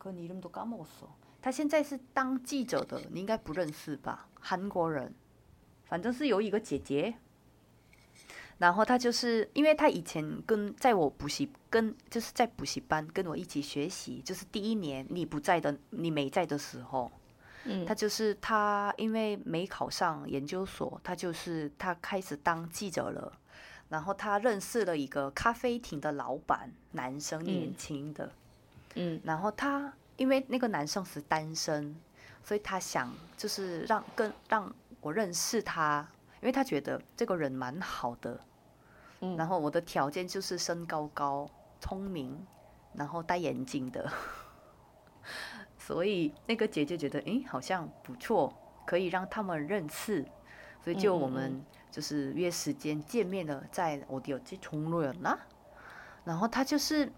[0.00, 1.08] 可你이름도까먹었어。
[1.40, 4.26] 他现在是当记者的，你应该不认识吧？
[4.40, 5.14] 韩国人，
[5.84, 7.14] 反正是有一个姐姐。
[8.58, 17.12] 然后他就是，因为他以前跟在我补习跟就是在补习班跟我一起学习，就是第一年你不在的，你没在的时候，
[17.66, 17.84] 음.
[17.84, 23.38] 他就是他因为没考上研究所，他就是他开始当记者了。
[23.90, 28.32] 然后他认识了一个咖啡厅的老板，男生，嗯年轻的。
[28.95, 31.95] 嗯，然后他因为那个男生是单身，
[32.43, 36.05] 所以他想就是让更让我认识他，
[36.41, 38.39] 因为他觉得这个人蛮好的。
[39.21, 41.49] 嗯，然后我的条件就是身高高、
[41.79, 42.45] 聪明，
[42.93, 44.11] 然后戴眼镜的。
[45.79, 48.53] 所以那个姐姐觉得，哎，好像不错，
[48.85, 50.25] 可以让他们认识，
[50.83, 55.39] 所以就我们就是约时间见面了，在我哋去冲洛了啦。
[56.25, 57.11] 然后他就是。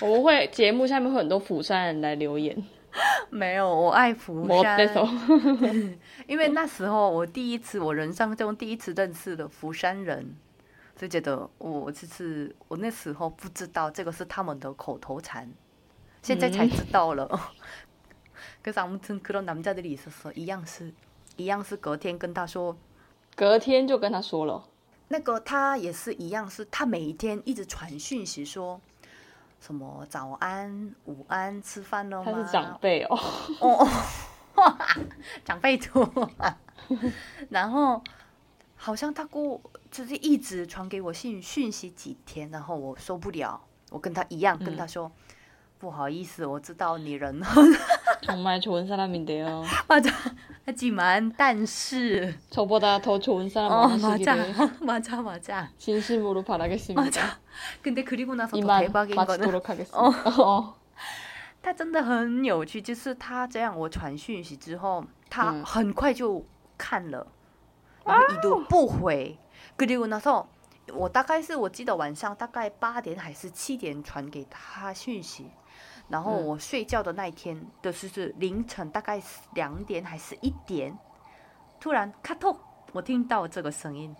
[0.00, 2.56] 我们会节目下面会很多釜山人来留言。
[3.30, 5.06] 没有我爱釜我山这，首
[6.26, 10.34] 因为那时候我第一次，我人生中第一次认识了釜山人，
[10.96, 15.48] 所以觉得我就是我那时候不知道这个是他们的口头禅，
[16.22, 17.28] 现在才知道了。
[18.62, 20.92] 可是아무튼그런남자들이있었어，一样是，
[21.36, 22.76] 一样是隔天跟他说，
[23.36, 24.64] 隔天就跟他说了，
[25.13, 28.81] 那个他也是一样，是他每一天一直传讯息说。
[29.59, 32.29] 什么早安、午安，吃饭了吗？
[32.29, 33.17] 他是长辈哦。
[33.61, 33.87] 哦，
[35.45, 36.05] 长辈图，
[37.49, 38.03] 然后
[38.75, 45.09] 好像他过就是一直传给我信讯息几天，然后我受不了，我跟他一样跟他说、
[45.82, 47.64] 不好意思，我知道你人很
[48.22, 49.64] 정말 좋은 사람인데요.
[49.86, 50.10] 맞아
[50.66, 57.00] 하지만 但是 저보다 더 좋은 사람 어 맞아 만나시기를 맞아 맞아 진심으로 바라겠습니다.
[57.00, 57.38] 맞아
[57.80, 59.98] 근데 그리고 나서 더 이만 대박인 거는 마치도록 하겠습니다.
[60.42, 60.74] 어.
[61.60, 66.44] 他真的很有趣，就是他这样我传讯息之后，他嗯很快就
[66.76, 67.26] 看了，
[68.04, 69.38] 然后已读不回。
[69.76, 70.46] 그리고나서
[70.92, 75.50] 我大概是我记得晚上大概八点还是七点传给他讯息，
[76.13, 79.19] 然后我睡觉的那一天的是是凌晨大概
[79.55, 80.95] 两点还是一点，
[81.79, 82.55] 突然咔透，
[82.91, 84.15] 我听到这个声音，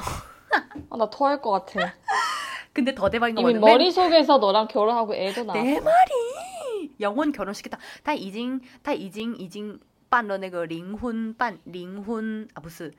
[0.91, 1.95] 아, 나 토할 것 같아.
[2.73, 5.63] 근데 더 대박인 거 이미 뭐냐면 머릿속에서 너랑 결혼하고 애도 낳았어.
[5.63, 7.79] 내 말이 영혼 결혼시켰다.
[8.03, 9.79] 他已经他已经已经
[10.09, 12.95] 办了那个灵婚办灵婚啊不是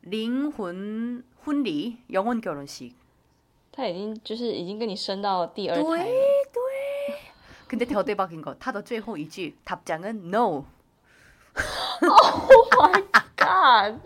[0.00, 2.94] 灵魂婚礼 영혼 결혼식.
[3.72, 6.04] 他已经就是已经跟你生到第二胎了。
[7.66, 10.64] 근데 더 대박인 거, 他的最后一句 답장은 no.
[13.36, 14.00] God.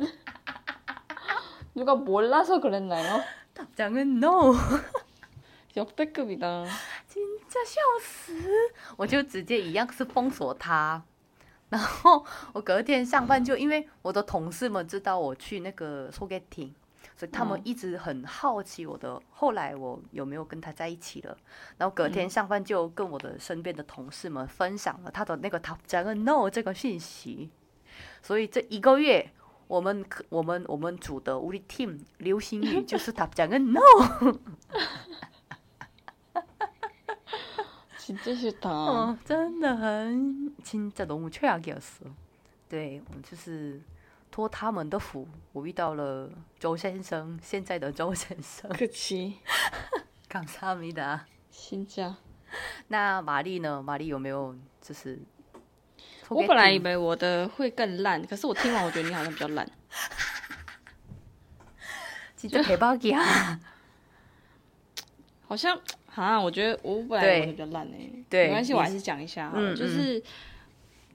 [1.75, 3.23] 누가 몰라서 그랬나요?
[3.55, 4.55] 답장은 no.
[5.77, 6.65] 역대급이다.
[7.07, 8.33] 진짜 笑死！
[8.97, 11.03] 我就直接一样是封锁他。
[11.69, 16.75] 然后我隔天上班就因为我的同事们知道我去那个 소개팅，
[17.17, 21.37] 所以他们嗯一直很好奇我的后来我有没有跟他在一起了。
[21.77, 27.51] 然后隔天上班就跟我的身边的同事们分享了他的那个 top 加个 no 这个讯息，
[28.23, 29.31] 所以这一个月。
[29.69, 33.81] 我们可我们我们组的우리 팀流行语 就是답장은 no，
[37.99, 38.71] 진짜싫다。
[38.71, 42.15] 哦，真的很，진짜너무최악이었어。
[42.71, 43.83] 对，我就是
[44.31, 48.71] 托他们的福，我遇到了周先生，现在的周先生。
[48.71, 49.35] 그치。
[50.31, 51.27] 감사합니다。
[51.53, 52.15] 진짜。
[52.87, 53.83] 那玛丽呢？
[53.83, 55.21] 玛丽有没有就是？
[56.34, 59.68] 我本来以为我的会更烂可是我听完我觉得你好像比较烂。
[62.36, 63.24] 记得黑包夹
[65.48, 70.22] 好像好像我觉得我本来也比较烂诶对没关系我还是讲一下哈就是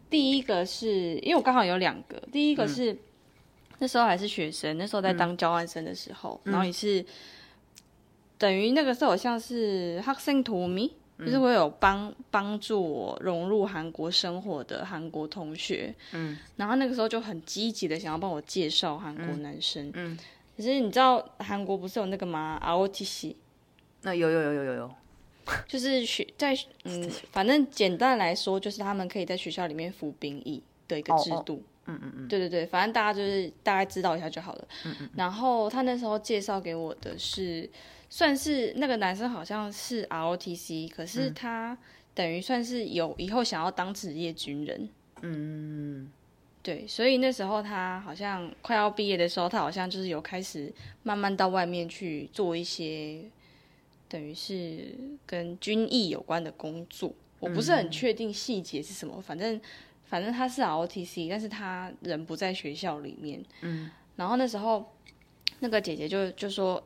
[0.09, 2.19] 第一个是因为我刚好有两个。
[2.33, 2.97] 第一个是
[3.79, 7.05] 那时候还是学生那时候在当交换生的时候然后也是
[8.39, 20.17] 等于那个时候好像是 h u x i n g to me 就是我有帮帮助我融入韩国生活的韩国同学，嗯，然后那个时候就很积极的想要帮我介绍韩国男生，嗯，
[20.57, 23.35] 可是你知道韩国不是有那个吗？ROTC。
[24.03, 24.95] 那有有有有有有，
[25.67, 31.63] 就是学在嗯，反正简单来说，就是他们可以在学校里面服兵役的一个制度。
[31.87, 34.69] 嗯嗯嗯，对对对，反正大家就是大概知道一下就好了。
[34.85, 35.11] 嗯嗯。
[35.17, 37.69] 然后他那时候介绍给我的是，
[38.11, 41.77] 算是那个男生好像是 ROTC，可是他
[42.15, 44.89] 等于算是有以后想要当职业军人。
[45.23, 46.11] 嗯
[46.63, 53.23] 对，所以那时候他好像快要毕业的时候，他好像就是有开始慢慢到外面去做一些，
[54.09, 54.95] 等于是
[55.25, 57.13] 跟军役有关的工作。
[57.41, 59.59] 我不是很确定细节是什么，反正
[60.05, 63.43] 反正他是 ROTC，但是他人不在学校里面。
[63.63, 63.91] 嗯。
[64.17, 64.93] 然后那时候
[65.61, 66.83] 那个姐姐就就说，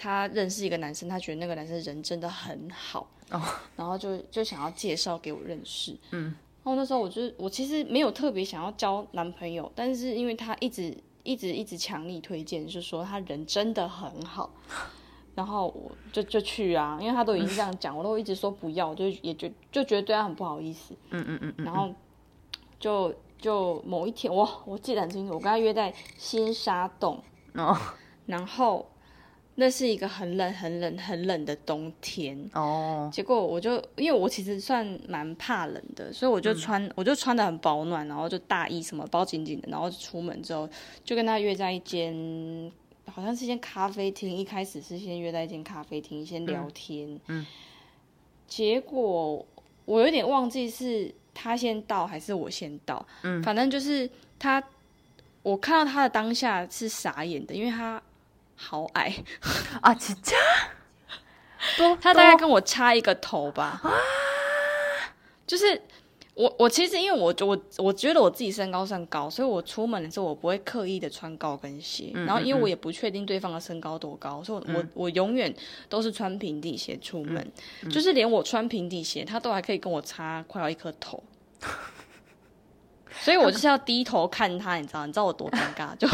[0.00, 3.42] 她认识一个男生，她觉得那个男生人真的很好，哦，
[3.76, 5.96] 然后就就想要介绍给我认识。
[6.12, 6.34] 嗯。
[6.62, 14.52] 然后那时候我就我其实没有特别想要交男朋友，但是因为他一直一直一直强力推荐，就说他人真的很好，
[15.34, 21.90] 然后我就就去啊，因为他都已经这样讲，我都一直说不要，我就也就就觉得对他很不好意思，嗯嗯嗯嗯，然后
[22.78, 27.22] 就就某一天，哇，我记得很清楚，我跟他约在新沙洞，
[27.54, 27.74] 哦。
[28.26, 28.86] 然后
[29.60, 40.66] 那是一个很冷很冷很冷的冬天，哦，结果我就因为我其实算蛮怕冷的，所以我就穿、我就穿的很保暖，然后就大衣什么包紧紧的，然后出门之后
[41.04, 42.72] 就跟他约在一间
[43.04, 47.44] 好像是一间咖啡厅，一开始是先约在一间咖啡厅先聊天，嗯。
[48.46, 49.46] 结果
[49.84, 53.42] 我有点忘记是他先到还是我先到，嗯。
[53.42, 54.08] 反正就是
[54.38, 54.62] 他
[55.42, 58.02] 我看到他的当下是傻眼的，因为他
[58.62, 59.14] 好矮。
[59.80, 60.36] 啊，姐姐。
[62.00, 63.80] 他大概跟我差一个头吧。
[63.82, 63.90] 啊。
[65.46, 65.82] 就是
[66.34, 72.12] 我我其实因为我我我觉得我自己身高算高，所以我出门的时候我不会刻意的穿高跟鞋。
[72.14, 75.52] 然后因为我也不确定对方的身高多高，所以我我我永远
[75.88, 77.50] 都是穿平底鞋出门。
[77.90, 81.22] 就是连我穿平底鞋他都还可以跟我差快要一颗头。
[83.20, 86.08] 所以我就是要低头看他，你知道你知道我多尴尬，就。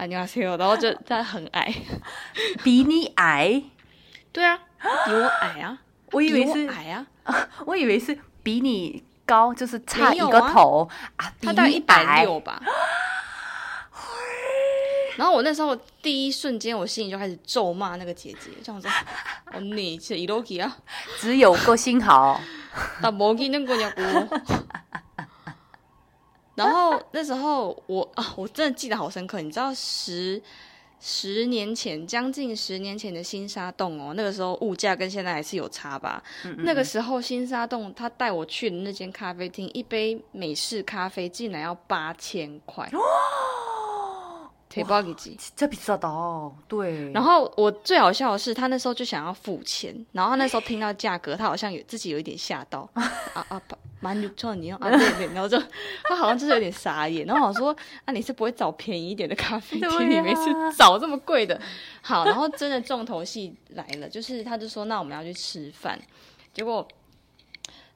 [0.00, 1.74] 안녕하세요，然后就他很矮。
[2.62, 3.62] 比你矮，
[4.32, 4.58] 对啊，
[5.06, 5.78] 比我矮啊，
[6.10, 7.06] 比我我以为是，矮啊，
[7.64, 12.60] 我以为是比你高，就是差一没有啊个头啊，比他大概一你百矮六吧。
[15.16, 20.76] 然后我那时候第一瞬间，我心里就开始咒骂那个姐姐，这样说：“哦，你是伊洛基啊，
[21.18, 22.38] 只有个性好，
[23.00, 23.90] 打摩基那个娘
[26.55, 29.41] 然后那时候我啊，我真的记得好深刻。
[29.41, 30.41] 你知道十
[30.99, 36.21] 十年前，将近十年前的新沙洞哦，那个时候物价跟现在还是有差吧？
[36.59, 42.87] 那个时候新沙洞他带我去的那间咖啡厅，一杯美式咖啡竟然要八千块。
[44.70, 45.36] 铁包给鸡。
[45.36, 46.52] 진짜비싸다。
[46.66, 53.62] 对，然后我最好笑的是，他那时候就想要付钱，然后他那时候听到价格，他好像有自己有一点吓到啊啊，
[54.00, 55.56] 蛮六千你啊，对对，然后就
[56.04, 57.74] 他好像就是有点傻眼，然后我说
[58.04, 61.60] 啊，你是不会找便宜一点的咖啡对厅，你啊每次找这么贵的。
[62.02, 65.98] 好，然后真的重头戏来了，就是他就说那我们要去吃饭，
[66.52, 66.86] 结果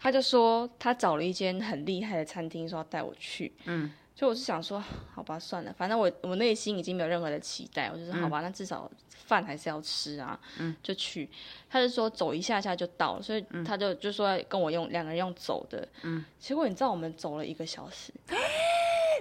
[0.00, 3.90] 他就说他找了一间很厉害的餐厅，说要带我去，嗯。
[4.15, 4.81] 就我是想说
[5.13, 10.75] 好吧算了反正我我内心已经没有任何的期待我就说好吧那至少饭还是要吃啊嗯。
[10.81, 11.29] 就去。
[11.69, 16.23] 他就说走一下下就到了所以他就就说跟我用两个人用走的嗯。
[16.39, 18.13] 结果你知道我们走了一个小时。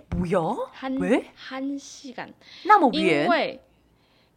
[0.08, 0.96] 不用憨
[1.34, 2.32] 憨细感
[2.64, 3.60] 那么远因为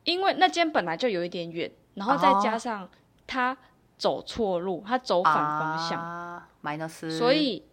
[0.03, 2.89] 因为那间本来就有一点远然后再加上
[3.26, 3.58] 他
[3.97, 6.47] 走错路他走反方向
[7.18, 7.64] 所以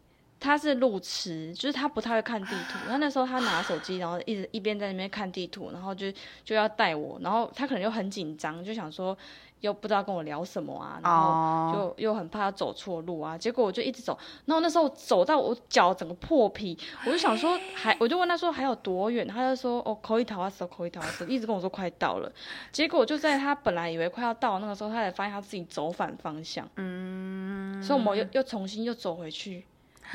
[0.45, 2.79] 他是路痴，就是他不太会看地图。
[2.87, 6.13] 他那时候他拿手机，然后一直一边在那边看地图，然后就
[6.45, 9.17] 就要带我，然后他可能又很紧张，就想说
[9.61, 13.39] 又不知道跟我聊什么啊，然后哦，就又很怕走错路啊。
[13.39, 22.31] 结果我就一直走，然后那时候走到我脚整个破皮，我就想说还，我就问他说还有多远，他就说哦，可以逃啊，走，可以逃啊，走，一直跟我说快到了。
[22.71, 26.69] 结果就在他本来以为快要到那个时候，他才发现他自己走反方向。
[26.77, 29.65] 嗯，所以我们又又重新又走回去，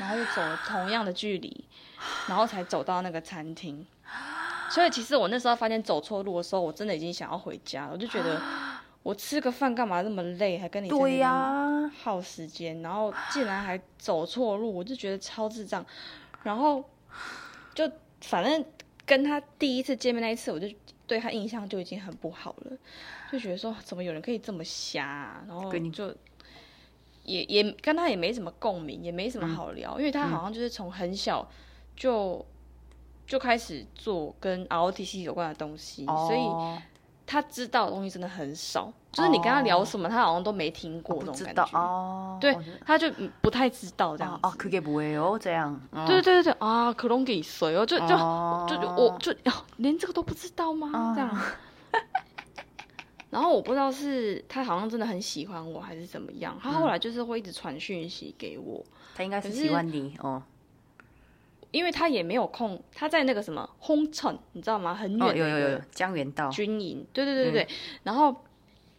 [0.00, 1.64] 然后又走了同样的距离，
[2.26, 3.86] 然后才走到那个餐厅。
[4.70, 7.90] 所以其实我那时候发现走错路的时候，我真的已经想要回家了。
[7.92, 8.40] 我就觉得
[9.02, 15.84] 我吃个饭干嘛那么累，还跟你对呀，耗时间，然后竟然还走错路，我就觉得超智障。
[16.42, 16.82] 然后
[17.74, 17.90] 就
[18.22, 18.64] 反正
[19.04, 20.66] 跟他第一次见面那一次，我就
[21.06, 22.76] 对他印象就已经很不好了，
[23.30, 26.14] 就觉得说怎么有人可以这么瞎、啊，然后跟你就
[27.30, 31.48] 也也跟他也没什么共鸣，也没什么好聊，因为他好像就是从很小
[31.96, 32.44] 就
[33.26, 36.40] 就开始做跟 ROTC 有关的东西，所以
[37.26, 42.38] 他知道的东西真的很少，就是你跟他聊什么，他好像都没听过那种感觉。
[42.40, 43.08] 对，他就
[43.40, 44.36] 不太知道这样。
[44.42, 45.80] 哦，可给不会哦，这样。
[46.06, 49.32] 对对对对，啊，可能给谁哦，就就就我就
[49.76, 51.12] 连这个都不知道吗？
[51.14, 51.30] 这样。
[53.30, 56.58] 然后我不知道是他好像真的很喜欢我，还是怎么样。
[56.60, 60.42] 他后来就是会一直传讯息给我，他应该是喜欢你哦。
[61.70, 64.92] 因为他也没有空，他在那个什么烘城，你知道吗？
[64.92, 67.68] 很远有有有有江原道，军营，对对对对对。
[68.02, 68.34] 然后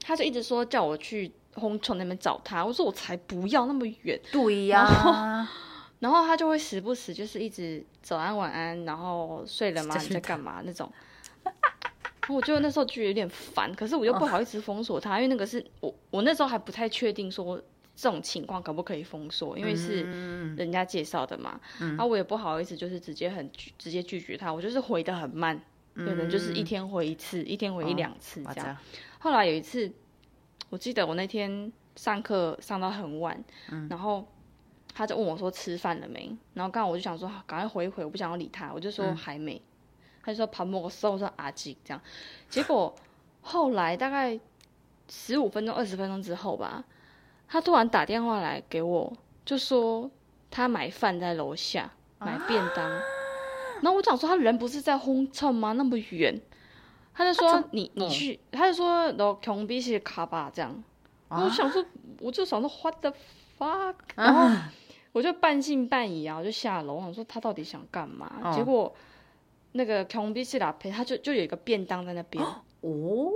[0.01, 4.17] 他就一直说叫我去烘城那边找他，我说我才不要那么远。
[4.31, 5.45] 对呀，
[5.99, 9.97] 然后他就会时不时就是一直早安晚安，然后睡了吗？
[10.01, 10.89] 你在干嘛那种。
[12.29, 17.57] 我就那时候觉得有点烦，可是我又不好意思封锁他，因为那个是我我那时候还不太确定说
[17.95, 20.55] 这种情况可不可以封锁，因为是嗯。
[20.55, 21.59] 人家介绍的嘛。
[21.79, 25.59] 然后我也不好意思就是直接很拒直接拒绝他，我就是回的很慢，
[25.95, 28.77] 可能就是一天回一次，一天回一两次这样。
[29.19, 29.91] 后来有一次，
[30.69, 33.43] 我记得我那天上课上到很晚，
[33.89, 34.27] 然后
[34.93, 39.61] 他就问我说吃饭了没，然后刚好我就想说赶快回一回，我不想要理他，我就说还没，
[40.23, 42.01] 他就说爬某个山，我说阿吉这样，
[42.49, 42.93] 结果
[43.41, 44.39] 后来大概
[45.09, 46.83] 十五分钟、二十分钟之后吧，
[47.47, 49.11] 他突然打电话来给我，
[49.43, 50.09] 就说
[50.51, 52.87] 他买饭在楼下买便当，
[53.81, 55.71] 然后我想说他人不是在红城吗？
[55.73, 56.39] 那么远，
[57.15, 60.83] 他就说你你去，他就说然穷比是卡巴这样，
[61.29, 61.83] 我想说
[62.19, 63.11] 我就想说 what the
[63.57, 64.55] fuck，然后
[65.13, 68.53] 我就半信半疑啊，我就下楼，我想说他到底想干嘛？
[68.55, 68.95] 结果。
[69.72, 73.32] 那个穷逼是拉陪，他就就有一个便当在那边， 哦，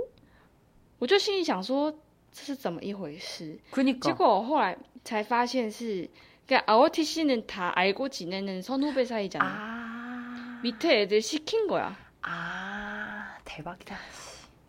[0.99, 1.91] 我就心里想说
[2.31, 3.59] 这是怎么一回事？
[3.71, 6.09] 그니까 结果我后来才发现是
[6.47, 9.45] 그러니까 ROTC는 다 알고 지내는 선후배 사이잖아.
[9.45, 11.95] 아 밑에 애들 시킨 거야.
[12.21, 13.95] 아 대박이다.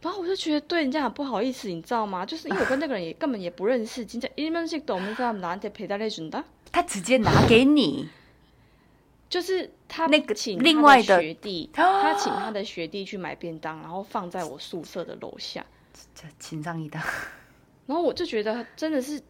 [0.01, 2.26] 然后我就觉得对人家很不好意思，你知道吗？
[2.26, 6.43] 就是因为我跟那个人也根 本也不认识，진짜일면식도없는사람나한테배달해준다。
[6.72, 8.09] 他直接拿给你，
[9.30, 15.65] 就是他那个请另外的学弟， 他请他的学弟去买便当，然后放在我宿舍的楼下，
[16.39, 17.03] 情商一大。
[17.86, 19.21] 然后我就觉得真的是，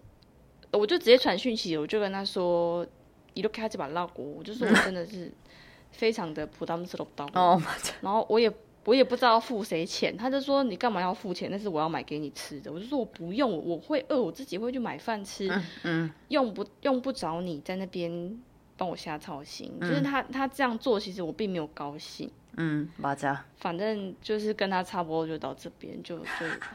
[0.71, 2.85] 我就直接传讯息，我就跟他说，
[3.33, 5.31] 你就开这把老古，我就说我真的是
[5.91, 7.61] 非常的不当是不当哦。
[8.01, 8.51] 然后我也
[8.85, 11.49] 我也不知道付谁钱，他就说你干嘛要付钱？
[11.49, 15.49] 但是我要买给你吃的，我就说我不用，我会饿，我自己会去买饭吃，
[15.83, 18.39] 嗯，用不用不着你在那边。
[18.77, 22.31] 帮我瞎操心就是他他这样做其实我并没有高兴。
[22.57, 26.25] 嗯马甲反正就是跟他差不多就到这边就就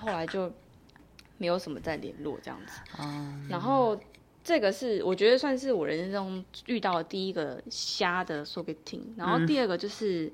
[0.00, 0.50] 后来就
[1.38, 3.98] 没有什么再联络这样子啊然后
[4.44, 10.32] 这个是我觉得算是我人生中遇到的第一个瞎的说给听然后第二个就是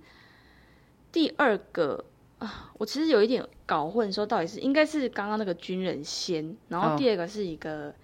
[1.11, 2.05] 第二个
[2.39, 7.95] 啊我其实有一点搞混说到底是应该是刚刚那个军人先然后第二个是一个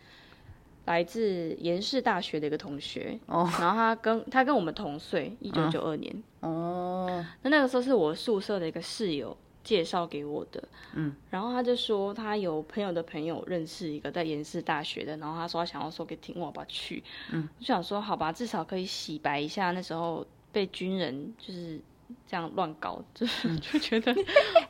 [0.87, 3.51] 来自延世大学的一个同学，哦。
[3.59, 7.25] 然后他跟他跟我们同岁，一九九二年，哦。
[7.43, 10.63] 那那个时候是我宿舍的一个室友介绍给我的，
[10.95, 21.81] 嗯，然后他就说他有朋友的朋友认识一个在延世大学的，然后他说他想要说给听我爸去，嗯，我想说好吧，至少可以洗白一下那时候被军人就是
[22.27, 24.15] 这样乱搞就是 就觉得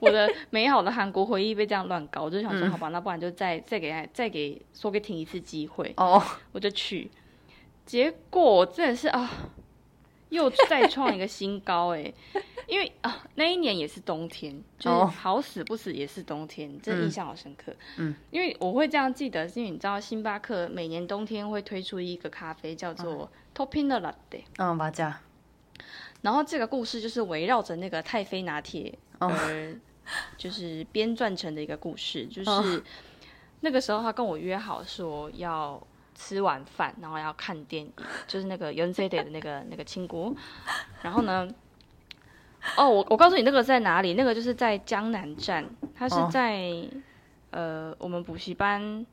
[0.01, 6.23] 我的美好的韩国回忆被这样乱搞我就想说好吧那不然就再再给再给说给停一次机会哦。
[6.53, 7.11] 我就去。
[7.85, 9.31] 结果真的是啊
[10.31, 12.13] 又再创一个新高哎。
[12.67, 17.75] 因为啊那一年也是冬天就是好死不死也是冬天真的印象好深刻。
[17.99, 18.15] 嗯。
[18.31, 25.13] 因为我会这样记得是因为你知道星巴克每年冬天会推出一个咖啡叫做 topinala day 嗯麻将
[26.25, 29.29] 然后这个故事就是围绕着那个太妃拿铁哦。
[29.29, 29.77] 而
[30.37, 32.83] 就是编撰成的一个故事，就是哦。
[33.61, 35.81] 那个时候他跟我约好说要
[36.15, 37.93] 吃完饭，然后要看电影，
[38.27, 40.37] 就是那个 y o n z e d 的那个那个亲姑，
[41.03, 41.49] 然后呢，
[42.77, 45.65] 哦，我我告诉你那个在哪里，那个就是在江南站，
[45.95, 46.29] 它是哦。
[46.33, 46.87] 在、
[47.51, 49.07] 呃我们补习班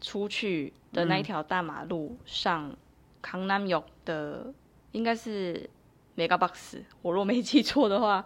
[0.00, 2.74] 出去的那一条大马路上，
[3.20, 4.54] 康南有的
[4.92, 5.68] 应该是
[6.16, 8.24] mega box，我若没记错的话，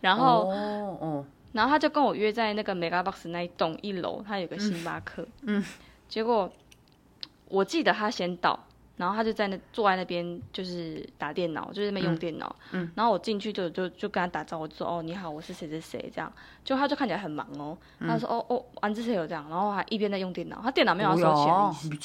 [0.00, 5.26] 然后，哦，然后他就跟我约在那个 mega box 那一栋一楼，他有个星巴克。
[5.42, 5.64] 嗯，
[6.08, 6.50] 结果
[7.48, 8.58] 我记得他先到，
[8.96, 12.54] 然后他就在那坐在那边，就是打电脑，就是那边用电脑。
[12.72, 16.30] 嗯，然后我进去就就就跟他打招呼，说哦你好，我是谁谁谁这样。
[16.64, 21.90] 就他就看起来很忙哦，他说哦哦，安之杰有这样，然后还一边在用电脑，他电脑没有收钱。
[21.90, 21.96] 你？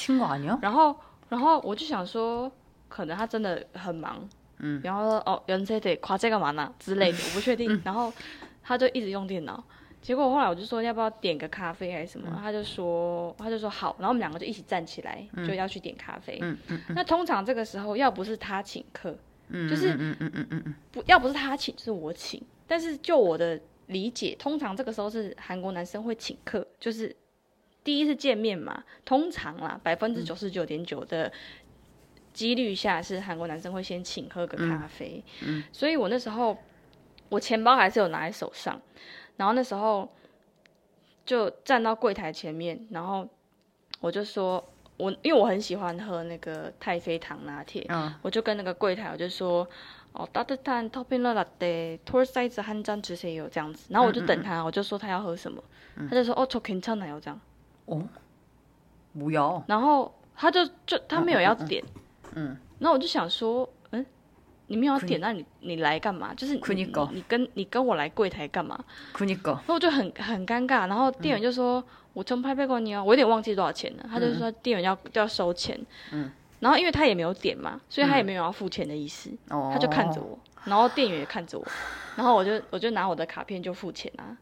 [0.62, 0.96] 然后
[1.28, 2.50] 然后我就想说，
[2.88, 4.26] 可能他真的很忙。
[4.64, 4.80] 嗯。
[4.82, 7.80] 然后说哦，人在得夸这干嘛呢之类的， 我不确定。
[7.84, 8.12] 然后
[8.62, 9.62] 他就一直用电脑，
[10.00, 16.38] 结果后来我就说要不要点个咖啡还是什么，他就说他就说好，然后我们两个就一起站起来，就要去点咖啡。
[16.42, 19.16] 嗯嗯那通常这个时候要不是他请客，
[19.48, 27.14] 嗯，就是嗯嗯嗯嗯嗯不要不是他请就是我请，但是就我的理解，通常这个时候是韩国男生会请客，就是
[27.82, 31.30] 第一次见面嘛，通常啦百分之九十九点九的
[32.33, 36.57] 几率下是韩国男生会先请喝个咖啡，嗯所以我那时候
[37.29, 38.79] 我钱包还是有拿在手上，
[39.37, 40.09] 然后那时候
[41.25, 43.27] 就站到柜台前面，然后
[43.99, 44.63] 我就说。
[44.99, 49.65] 我因为我很喜欢喝那个太妃糖拿铁，嗯我就跟那个柜台我就说，
[50.11, 55.63] 哦，따뜻한 토핑 라떼 톨 사이즈 한 잔 주세요这样子，然后我就等他，我就说他要喝什么，
[56.09, 57.39] 他就说哦，저괜찮아요这样，
[57.85, 58.05] 어
[59.15, 59.63] 뭐야？
[59.67, 61.81] 然后他就就他没有要点，
[62.34, 62.56] 嗯。
[62.78, 64.04] 然后我就想说嗯
[64.66, 66.32] 你没有点那你你来干嘛？
[66.34, 68.78] 就是你跟你跟我来柜台干嘛？
[69.66, 70.88] 那我就很很尴尬。
[70.88, 71.82] 然后店员就说
[72.12, 74.06] 我从拍拍过你哦我有点忘记多少钱了。
[74.08, 75.78] 他就说店员要都要收钱。
[76.12, 76.30] 嗯。
[76.60, 79.30] 然后因为他也没有点嘛所以他也没有要付钱的意思。
[79.48, 81.66] 他就看着我然后店员也看着我。
[82.16, 84.36] 然后我就我就拿我的卡片就付钱啊。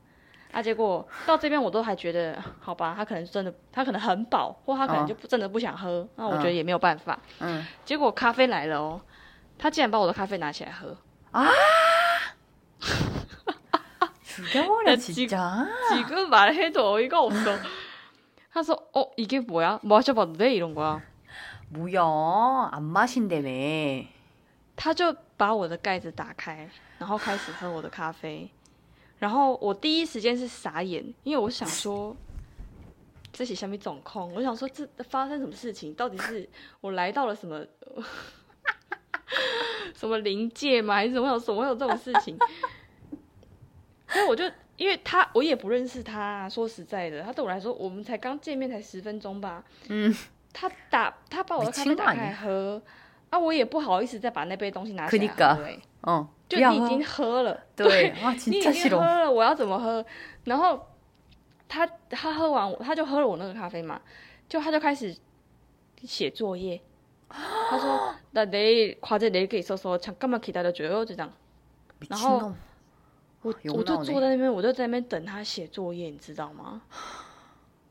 [0.52, 7.20] 啊，结果到这边我都还觉得好吧，他可能真的，他可能很饱，或他可能哦就不真的不想喝，那我觉得也没有办法。
[7.40, 9.02] 嗯结果咖啡来了哦，
[9.58, 10.96] 他竟然把我的咖啡拿起来喝，
[14.24, 17.58] 죽여버려 진짜 几个말해도어이가없어。
[18.54, 21.02] 他说：“哦，이게뭐야마셔봐도돼이런거야。
[21.70, 24.08] 뭐야 안 마신다며
[24.76, 26.70] 他就把我的盖子打开，
[27.00, 28.50] 然后开始喝我的咖啡。
[29.23, 32.17] 然后我第一时间是傻眼，因为我想说
[33.33, 35.95] 自己下面总控，我想说这发生什么事情？
[35.95, 36.49] 到底是
[36.81, 37.65] 我来到了什么
[39.95, 40.97] 什么临界吗？
[40.97, 41.39] 还是怎么想？
[41.39, 42.37] 怎么有这种事情？
[44.09, 44.43] 所以我就
[44.77, 46.49] 因为他，我也不认识他。
[46.49, 49.63] 说实在的，他对我来说，我们才刚见面才十分钟吧。
[49.87, 50.13] 嗯。
[50.53, 52.83] 他打他把我的咖啡打开喝，
[53.31, 55.57] 啊，我也不好意思再把那杯东西拿起来。
[55.57, 56.29] 对，嗯。
[56.52, 60.04] 就不要喝你已经喝了，对啊 你진짜 已经 싫어 喝了，我要怎么喝？
[60.46, 60.88] 然后
[61.68, 64.00] 他他喝完，他就喝了我那个咖啡嘛，
[64.48, 65.16] 就他就开始
[66.04, 66.80] 写作业。
[67.30, 71.30] 他说：“ 나내일과제낼게있어서잠깐만기다려줘요。”就这样，
[72.00, 72.54] 미친然后 놈
[73.42, 76.82] 我有我就闹呢坐在那边，我就在那边等他写作业，你知道吗？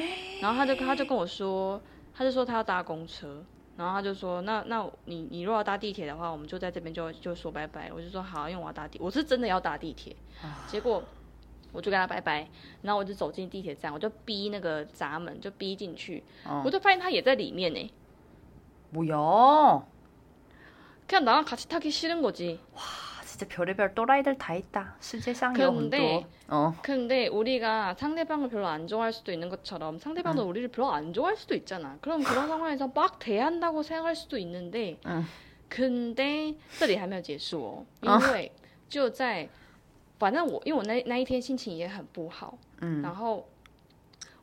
[0.42, 1.80] 然后他就他就跟我说，
[2.16, 3.46] 他就说他要搭公车，
[3.78, 7.92] 然后他就说，那那你你如果要搭地铁的话，我们就在这边就就说拜拜。
[7.94, 10.16] 我就说好，因为我要搭地，我是真的要搭地铁。
[10.68, 11.04] 结果
[11.72, 12.48] 我就跟他拜拜，
[12.82, 16.24] 然后我就走进地铁站，我就逼那个闸门，就逼进去，
[16.64, 17.92] 我就发现他也在里面呢。
[18.92, 19.86] 뭐야?
[21.08, 22.60] 그냥 나랑 같이 타기 싫은 거지.
[22.74, 24.96] 아, 진짜 별의별 또라이들 다 있다.
[25.00, 26.74] 세상에 요 근데- 어.
[26.82, 31.54] 근데 우리가 상대방을 별로 안 좋아할 수도 있는 것처럼 상대방도 우리를 별로 안 좋아할 수도
[31.56, 31.98] 있잖아.
[32.00, 35.26] 그럼 그런 상황에서 막 대한다고 생각할 수도 있는데, 嗯
[35.68, 38.52] 근데 这里还没有结束哦，因为
[38.88, 39.50] 就在，
[40.21, 43.45] 反正我因为我那那一天心情也很不好，嗯然后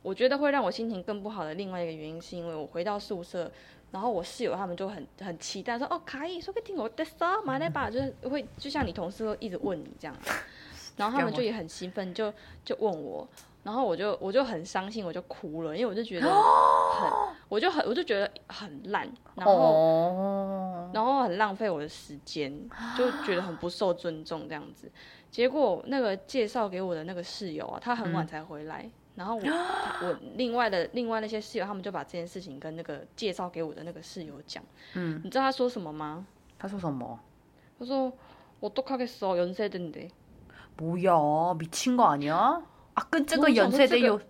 [0.02, 3.50] 我觉得会让我心情更不好的另外一个原因，是因为我回到宿舍，
[3.92, 10.16] 然后我室友他们就很很期待说，哦，可以说个听我的啥嘛那把，就是会就像你同事会一直问你这样，
[10.98, 12.32] 然后他们就也很兴奋，就
[12.64, 13.26] 就问我，
[13.62, 17.10] 然后我就我就很伤心，我就哭了，因为我就觉得很，
[17.48, 19.52] 我就很我就觉得很烂，然后。
[19.54, 20.68] 어.
[20.90, 22.50] 然后很浪费我的时间，
[22.96, 24.90] 就觉得很不受尊重这样子。
[25.31, 34.63] 结果那个介绍给我的那个室友啊，他很晚才回来，然后我他我 另外的另外那些室友，他们就把这件事情跟那个介绍给我的那个室友讲。
[34.93, 36.25] 嗯，你知道他说什么吗？
[36.59, 37.19] 他说什么?
[37.79, 38.13] 他说
[38.61, 40.09] 어떡하겠어연세대인데
[40.77, 41.57] 뭐야?
[41.57, 42.61] 미친 거 아니야?
[42.95, 44.27] 아, 끈这个我想说 연세대 这个 요 我就想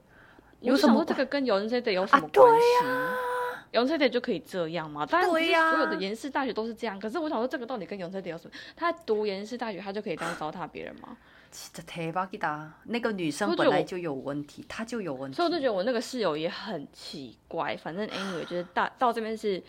[0.61, 3.26] 有什么说这个跟연세대有什么啊对关系？
[3.71, 5.05] 연세대就可以这样嘛？
[5.05, 6.99] 当然不是对呀所有的延世大学都是这样。
[6.99, 8.53] 可是我想说，这个到底跟연세대有什么？
[8.75, 11.17] 他读延世大学，他就可以这样糟蹋别人吗？
[11.51, 12.67] 진짜 대박이다.
[12.85, 15.35] 那个女生我觉得我本来就有问题，她就有问题。
[15.35, 17.77] 所以我就觉得我那个室友也很奇怪。
[17.77, 19.61] 反正 anyway 就是大到这边是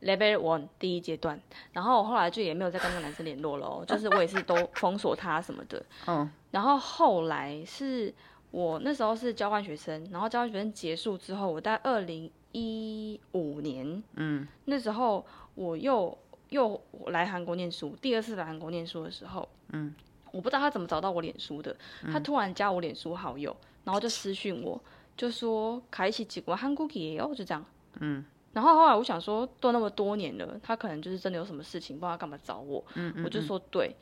[0.00, 1.38] level one 第一阶段，
[1.72, 5.84] 然后我后来就也没有再跟那个男生联络了哦，就是我也是都 封锁他什么的。
[6.06, 8.14] 嗯然后后来是
[8.50, 14.03] 我那时候是交换学生，然后交换学生结束之后，我在二零 一五年。
[14.15, 14.47] 嗯。
[14.65, 15.25] 那时候
[15.55, 16.17] 我又
[16.49, 19.93] 又来韩国念书，第二次来韩国念书的时候，嗯，
[20.31, 21.75] 我不知道他怎么找到我脸书的，
[22.11, 24.81] 他突然加我脸书好友，然后就 私讯我，
[25.15, 27.65] 就说卡一起几国韩国也有，就这样，
[27.99, 28.25] 嗯。
[28.51, 33.95] 然后后来我想说，都那么多年了，他可能就是真的有什么事情，不知道干嘛找我，嗯嗯，我就说对，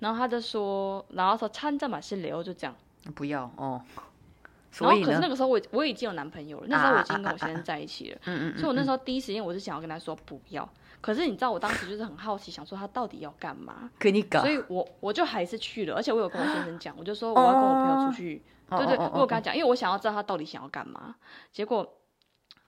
[0.00, 2.74] 然后他就说，然后说参战马是流，就这样。
[3.14, 3.80] 不要哦。
[4.80, 10.68] 然后可是那个时候我我已经有男朋友了那时候我已经跟我先生在一起了嗯嗯所以我那时候第一时间我是想要跟他说不要
[11.00, 21.14] 可是你知道我当时就是很好奇想说他到底要干嘛跟你搞所以我我就还是去了而且我有跟我先生讲我就说我要跟我朋友出去对对我有跟他讲因为我想要知道他到底想要干嘛
[21.52, 21.86] 结果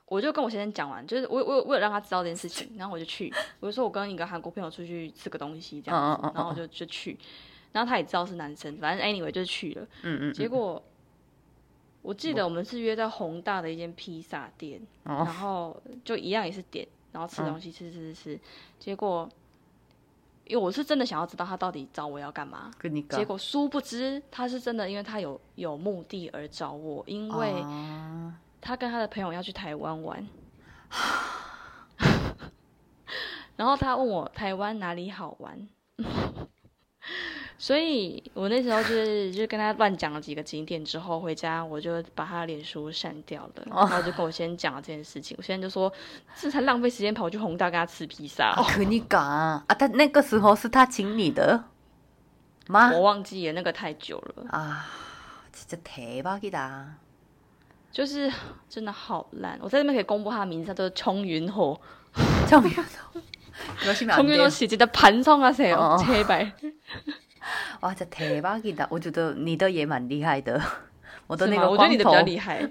[0.06, 7.18] 我就跟我先生讲完就是我我有为了让他知道这件事情然后我就去我就说我跟一个韩国朋友出去吃个东西这样子然后我就就去
[7.72, 10.82] 然后他也知道是男生反正 anyway 就是去了嗯嗯结果
[12.04, 18.38] 我记得我们是约在宏大的一间披萨店然后就一样也是点然后吃东西吃吃吃
[18.78, 19.28] 结果
[20.44, 27.64] 因为我是真的想要知道他到底找我要干嘛跟你结果殊不知他是真的因为他有有目的而找我因为
[28.60, 30.28] 他跟他的朋友要去台湾玩。
[33.56, 35.68] 然后他问我台湾哪里好玩
[37.57, 45.91] 所以我那时候就是就跟他乱讲了几个景点之后，回家我就把他的脸书删掉了，然后就跟我先生讲了这件事情，我现在就说
[46.35, 49.61] 这才浪费时间跑去宏大跟他吃披萨、 아, 그니까.
[49.67, 51.65] 아, 他那个时候是他请你的
[52.67, 52.91] 吗？
[52.93, 54.83] 我忘记了那个太久了， 아,
[55.53, 56.85] 진짜 대박이다.
[57.91, 58.31] 就是
[58.69, 59.59] 真的好烂。
[59.61, 61.77] 我在这边可以公布他的名字，他叫做청윤호。
[62.47, 62.83] 정윤호.
[63.81, 64.37] 그러시면 안 돼요.
[64.37, 65.97] 청윤호 씨 진짜 반성하세요, 어.
[65.97, 66.53] 제발.
[67.81, 68.87] 와, 진짜 대박이다.
[68.89, 70.61] 我觉得你的也蛮厉害的。
[71.27, 71.61] 我的是吗？
[71.61, 72.67] 那个我觉得你的比较光头厉害。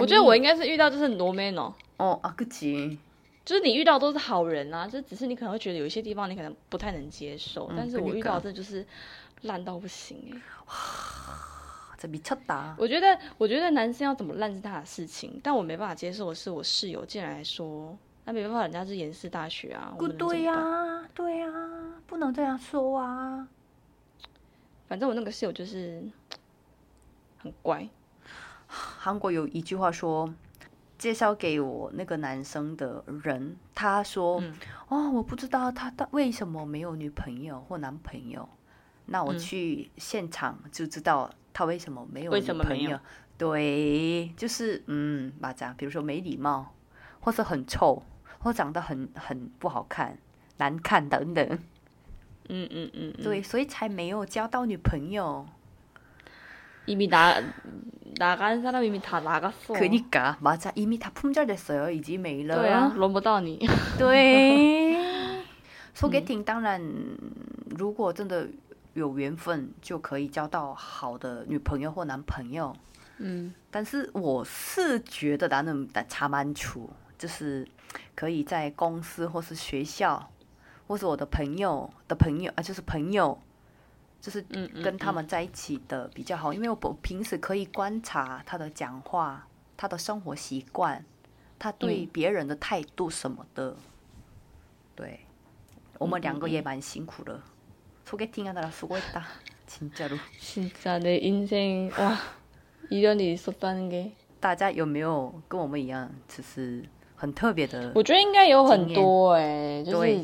[0.00, 2.96] 我觉得我应该是遇到就是罗梅诺， 어, 아, 그치.
[3.44, 8.86] 就是你遇到都是好人啊，就只是你可能会觉得有一些地方你可能不太能接受，嗯但是我遇跟你讲到的就是
[9.42, 10.40] 烂到不行哎、
[11.98, 12.74] 진짜 미쳤다.
[12.78, 21.49] 我觉得，我觉得男生要怎么烂是他的事情，但我没办法接受的是我室友竟然还说， 那没办法，人家是延世大学啊，我们能怎么对呀、啊对呀、
[22.05, 23.47] 不能这样说啊。
[24.89, 26.03] 反正我那个室友就是
[27.37, 27.87] 很乖，
[28.67, 30.33] 韩国有一句话说，
[30.97, 34.53] 介绍给我那个男生的人，他说：“嗯
[34.89, 38.49] 哦，我不知道他他为什么没有女朋友或男朋友。
[39.05, 42.99] 那我嗯去现场就知道他为什么没有女朋友？
[43.37, 46.73] 对，就是嗯，맞 아， 比如说没礼貌，
[47.21, 48.03] 或是很臭，
[48.46, 50.18] 或长得很很不好看、
[50.58, 51.46] 难看等等。
[52.48, 55.46] 嗯嗯嗯，嗯对，所以才没有交到女朋友。
[56.86, 57.40] 이미 나
[58.18, 59.72] 나간 사람 이미 다 나갔어.
[59.74, 61.90] 그니까 맞아 이미 다 품절됐어요.
[61.90, 62.56] 이제 메일러.
[62.56, 63.64] 对啊，轮不到你。
[63.96, 65.44] 对，
[65.94, 66.82] 소개팅 当然，
[67.78, 68.48] 如果真的
[68.94, 72.74] 有缘分，就可以交到好的女朋友或男朋友。
[73.18, 77.66] 嗯但是我是觉得나는差蛮处， 就是
[78.14, 80.30] 可以在公司或是学校，
[80.86, 83.38] 或是我的朋友的朋友啊，就是朋友，
[84.20, 89.46] 就是嗯嗯，跟他们在一起的比较好，因为我平时可以观察他的讲话、
[89.76, 91.04] 他的生活习惯、
[91.58, 93.76] 他对嗯别人的态度什么的。
[94.94, 95.20] 对，
[95.98, 97.40] 我们嗯两个嗯也蛮辛苦的。
[98.04, 100.18] 소개팅하느라수고했다，진짜로。
[100.38, 102.18] 진짜 내 인생 와
[102.90, 106.84] 이런 일이 있었다는 게，大家有没有跟我们一样，只是
[107.17, 110.23] 很特别的我觉得应该有很多哎就是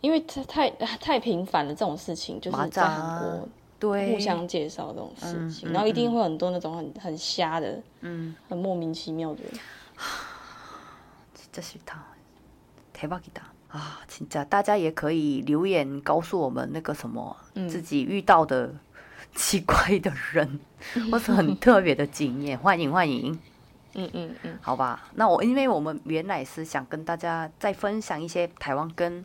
[0.00, 4.12] 因为太太太频繁了这种事情就是在韩国对。
[4.12, 8.34] 互相介绍这种事情然后一定会很多那种很很瞎的嗯。
[8.48, 9.40] 很莫名其妙的。
[11.52, 12.04] 这是他
[12.92, 17.36] 给他啊请假大家也可以留言告诉我们那个什么
[17.68, 18.74] 自己遇到的
[19.34, 20.60] 奇怪的人
[21.10, 22.58] 或是很特别的经验。
[22.58, 23.38] 欢迎欢迎。
[23.94, 25.08] 嗯嗯嗯，好吧？
[25.14, 29.24] 那我因为我们原来是想跟大家再分享一些台湾跟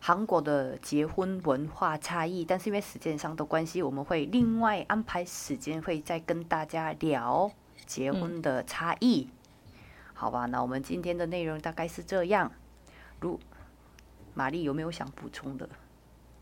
[0.00, 7.50] 韩国的结婚文化差异，但是因为时间上的关系，我们会另外安排时间会再跟大家聊
[7.86, 9.28] 结婚的差异。
[10.14, 12.50] 好吧，那我们今天的内容大概是这样。
[13.20, 13.38] 如
[14.34, 15.68] 玛丽有没有想补充的？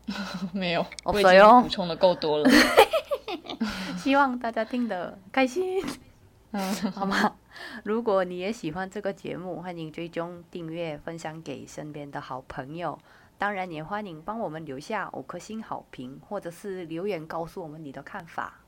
[0.51, 2.49] 没有，哦我已所以哦经补充的够多了。
[3.97, 5.79] 希望大家听得开心，
[6.51, 7.35] 嗯，好吗？
[7.83, 12.97] 如果你也喜欢这个节目，欢迎追踪、订阅、分享给身边的好朋友。
[13.37, 18.59] 当然，也欢迎帮我们留下五颗星好评，或者是留言告诉我们你的看法。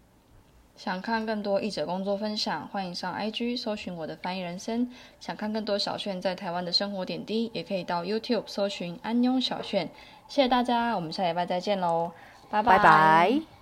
[0.76, 4.92] 想看更多译者工作分享，欢迎上 IG 搜寻我的翻译人生。
[5.20, 9.92] 想看更多小炫在台湾的生活点滴，也可以到 YouTube 搜寻安妞小炫。
[10.28, 12.12] 谢谢大家，我们下礼拜再见喽，
[12.50, 13.53] 拜拜拜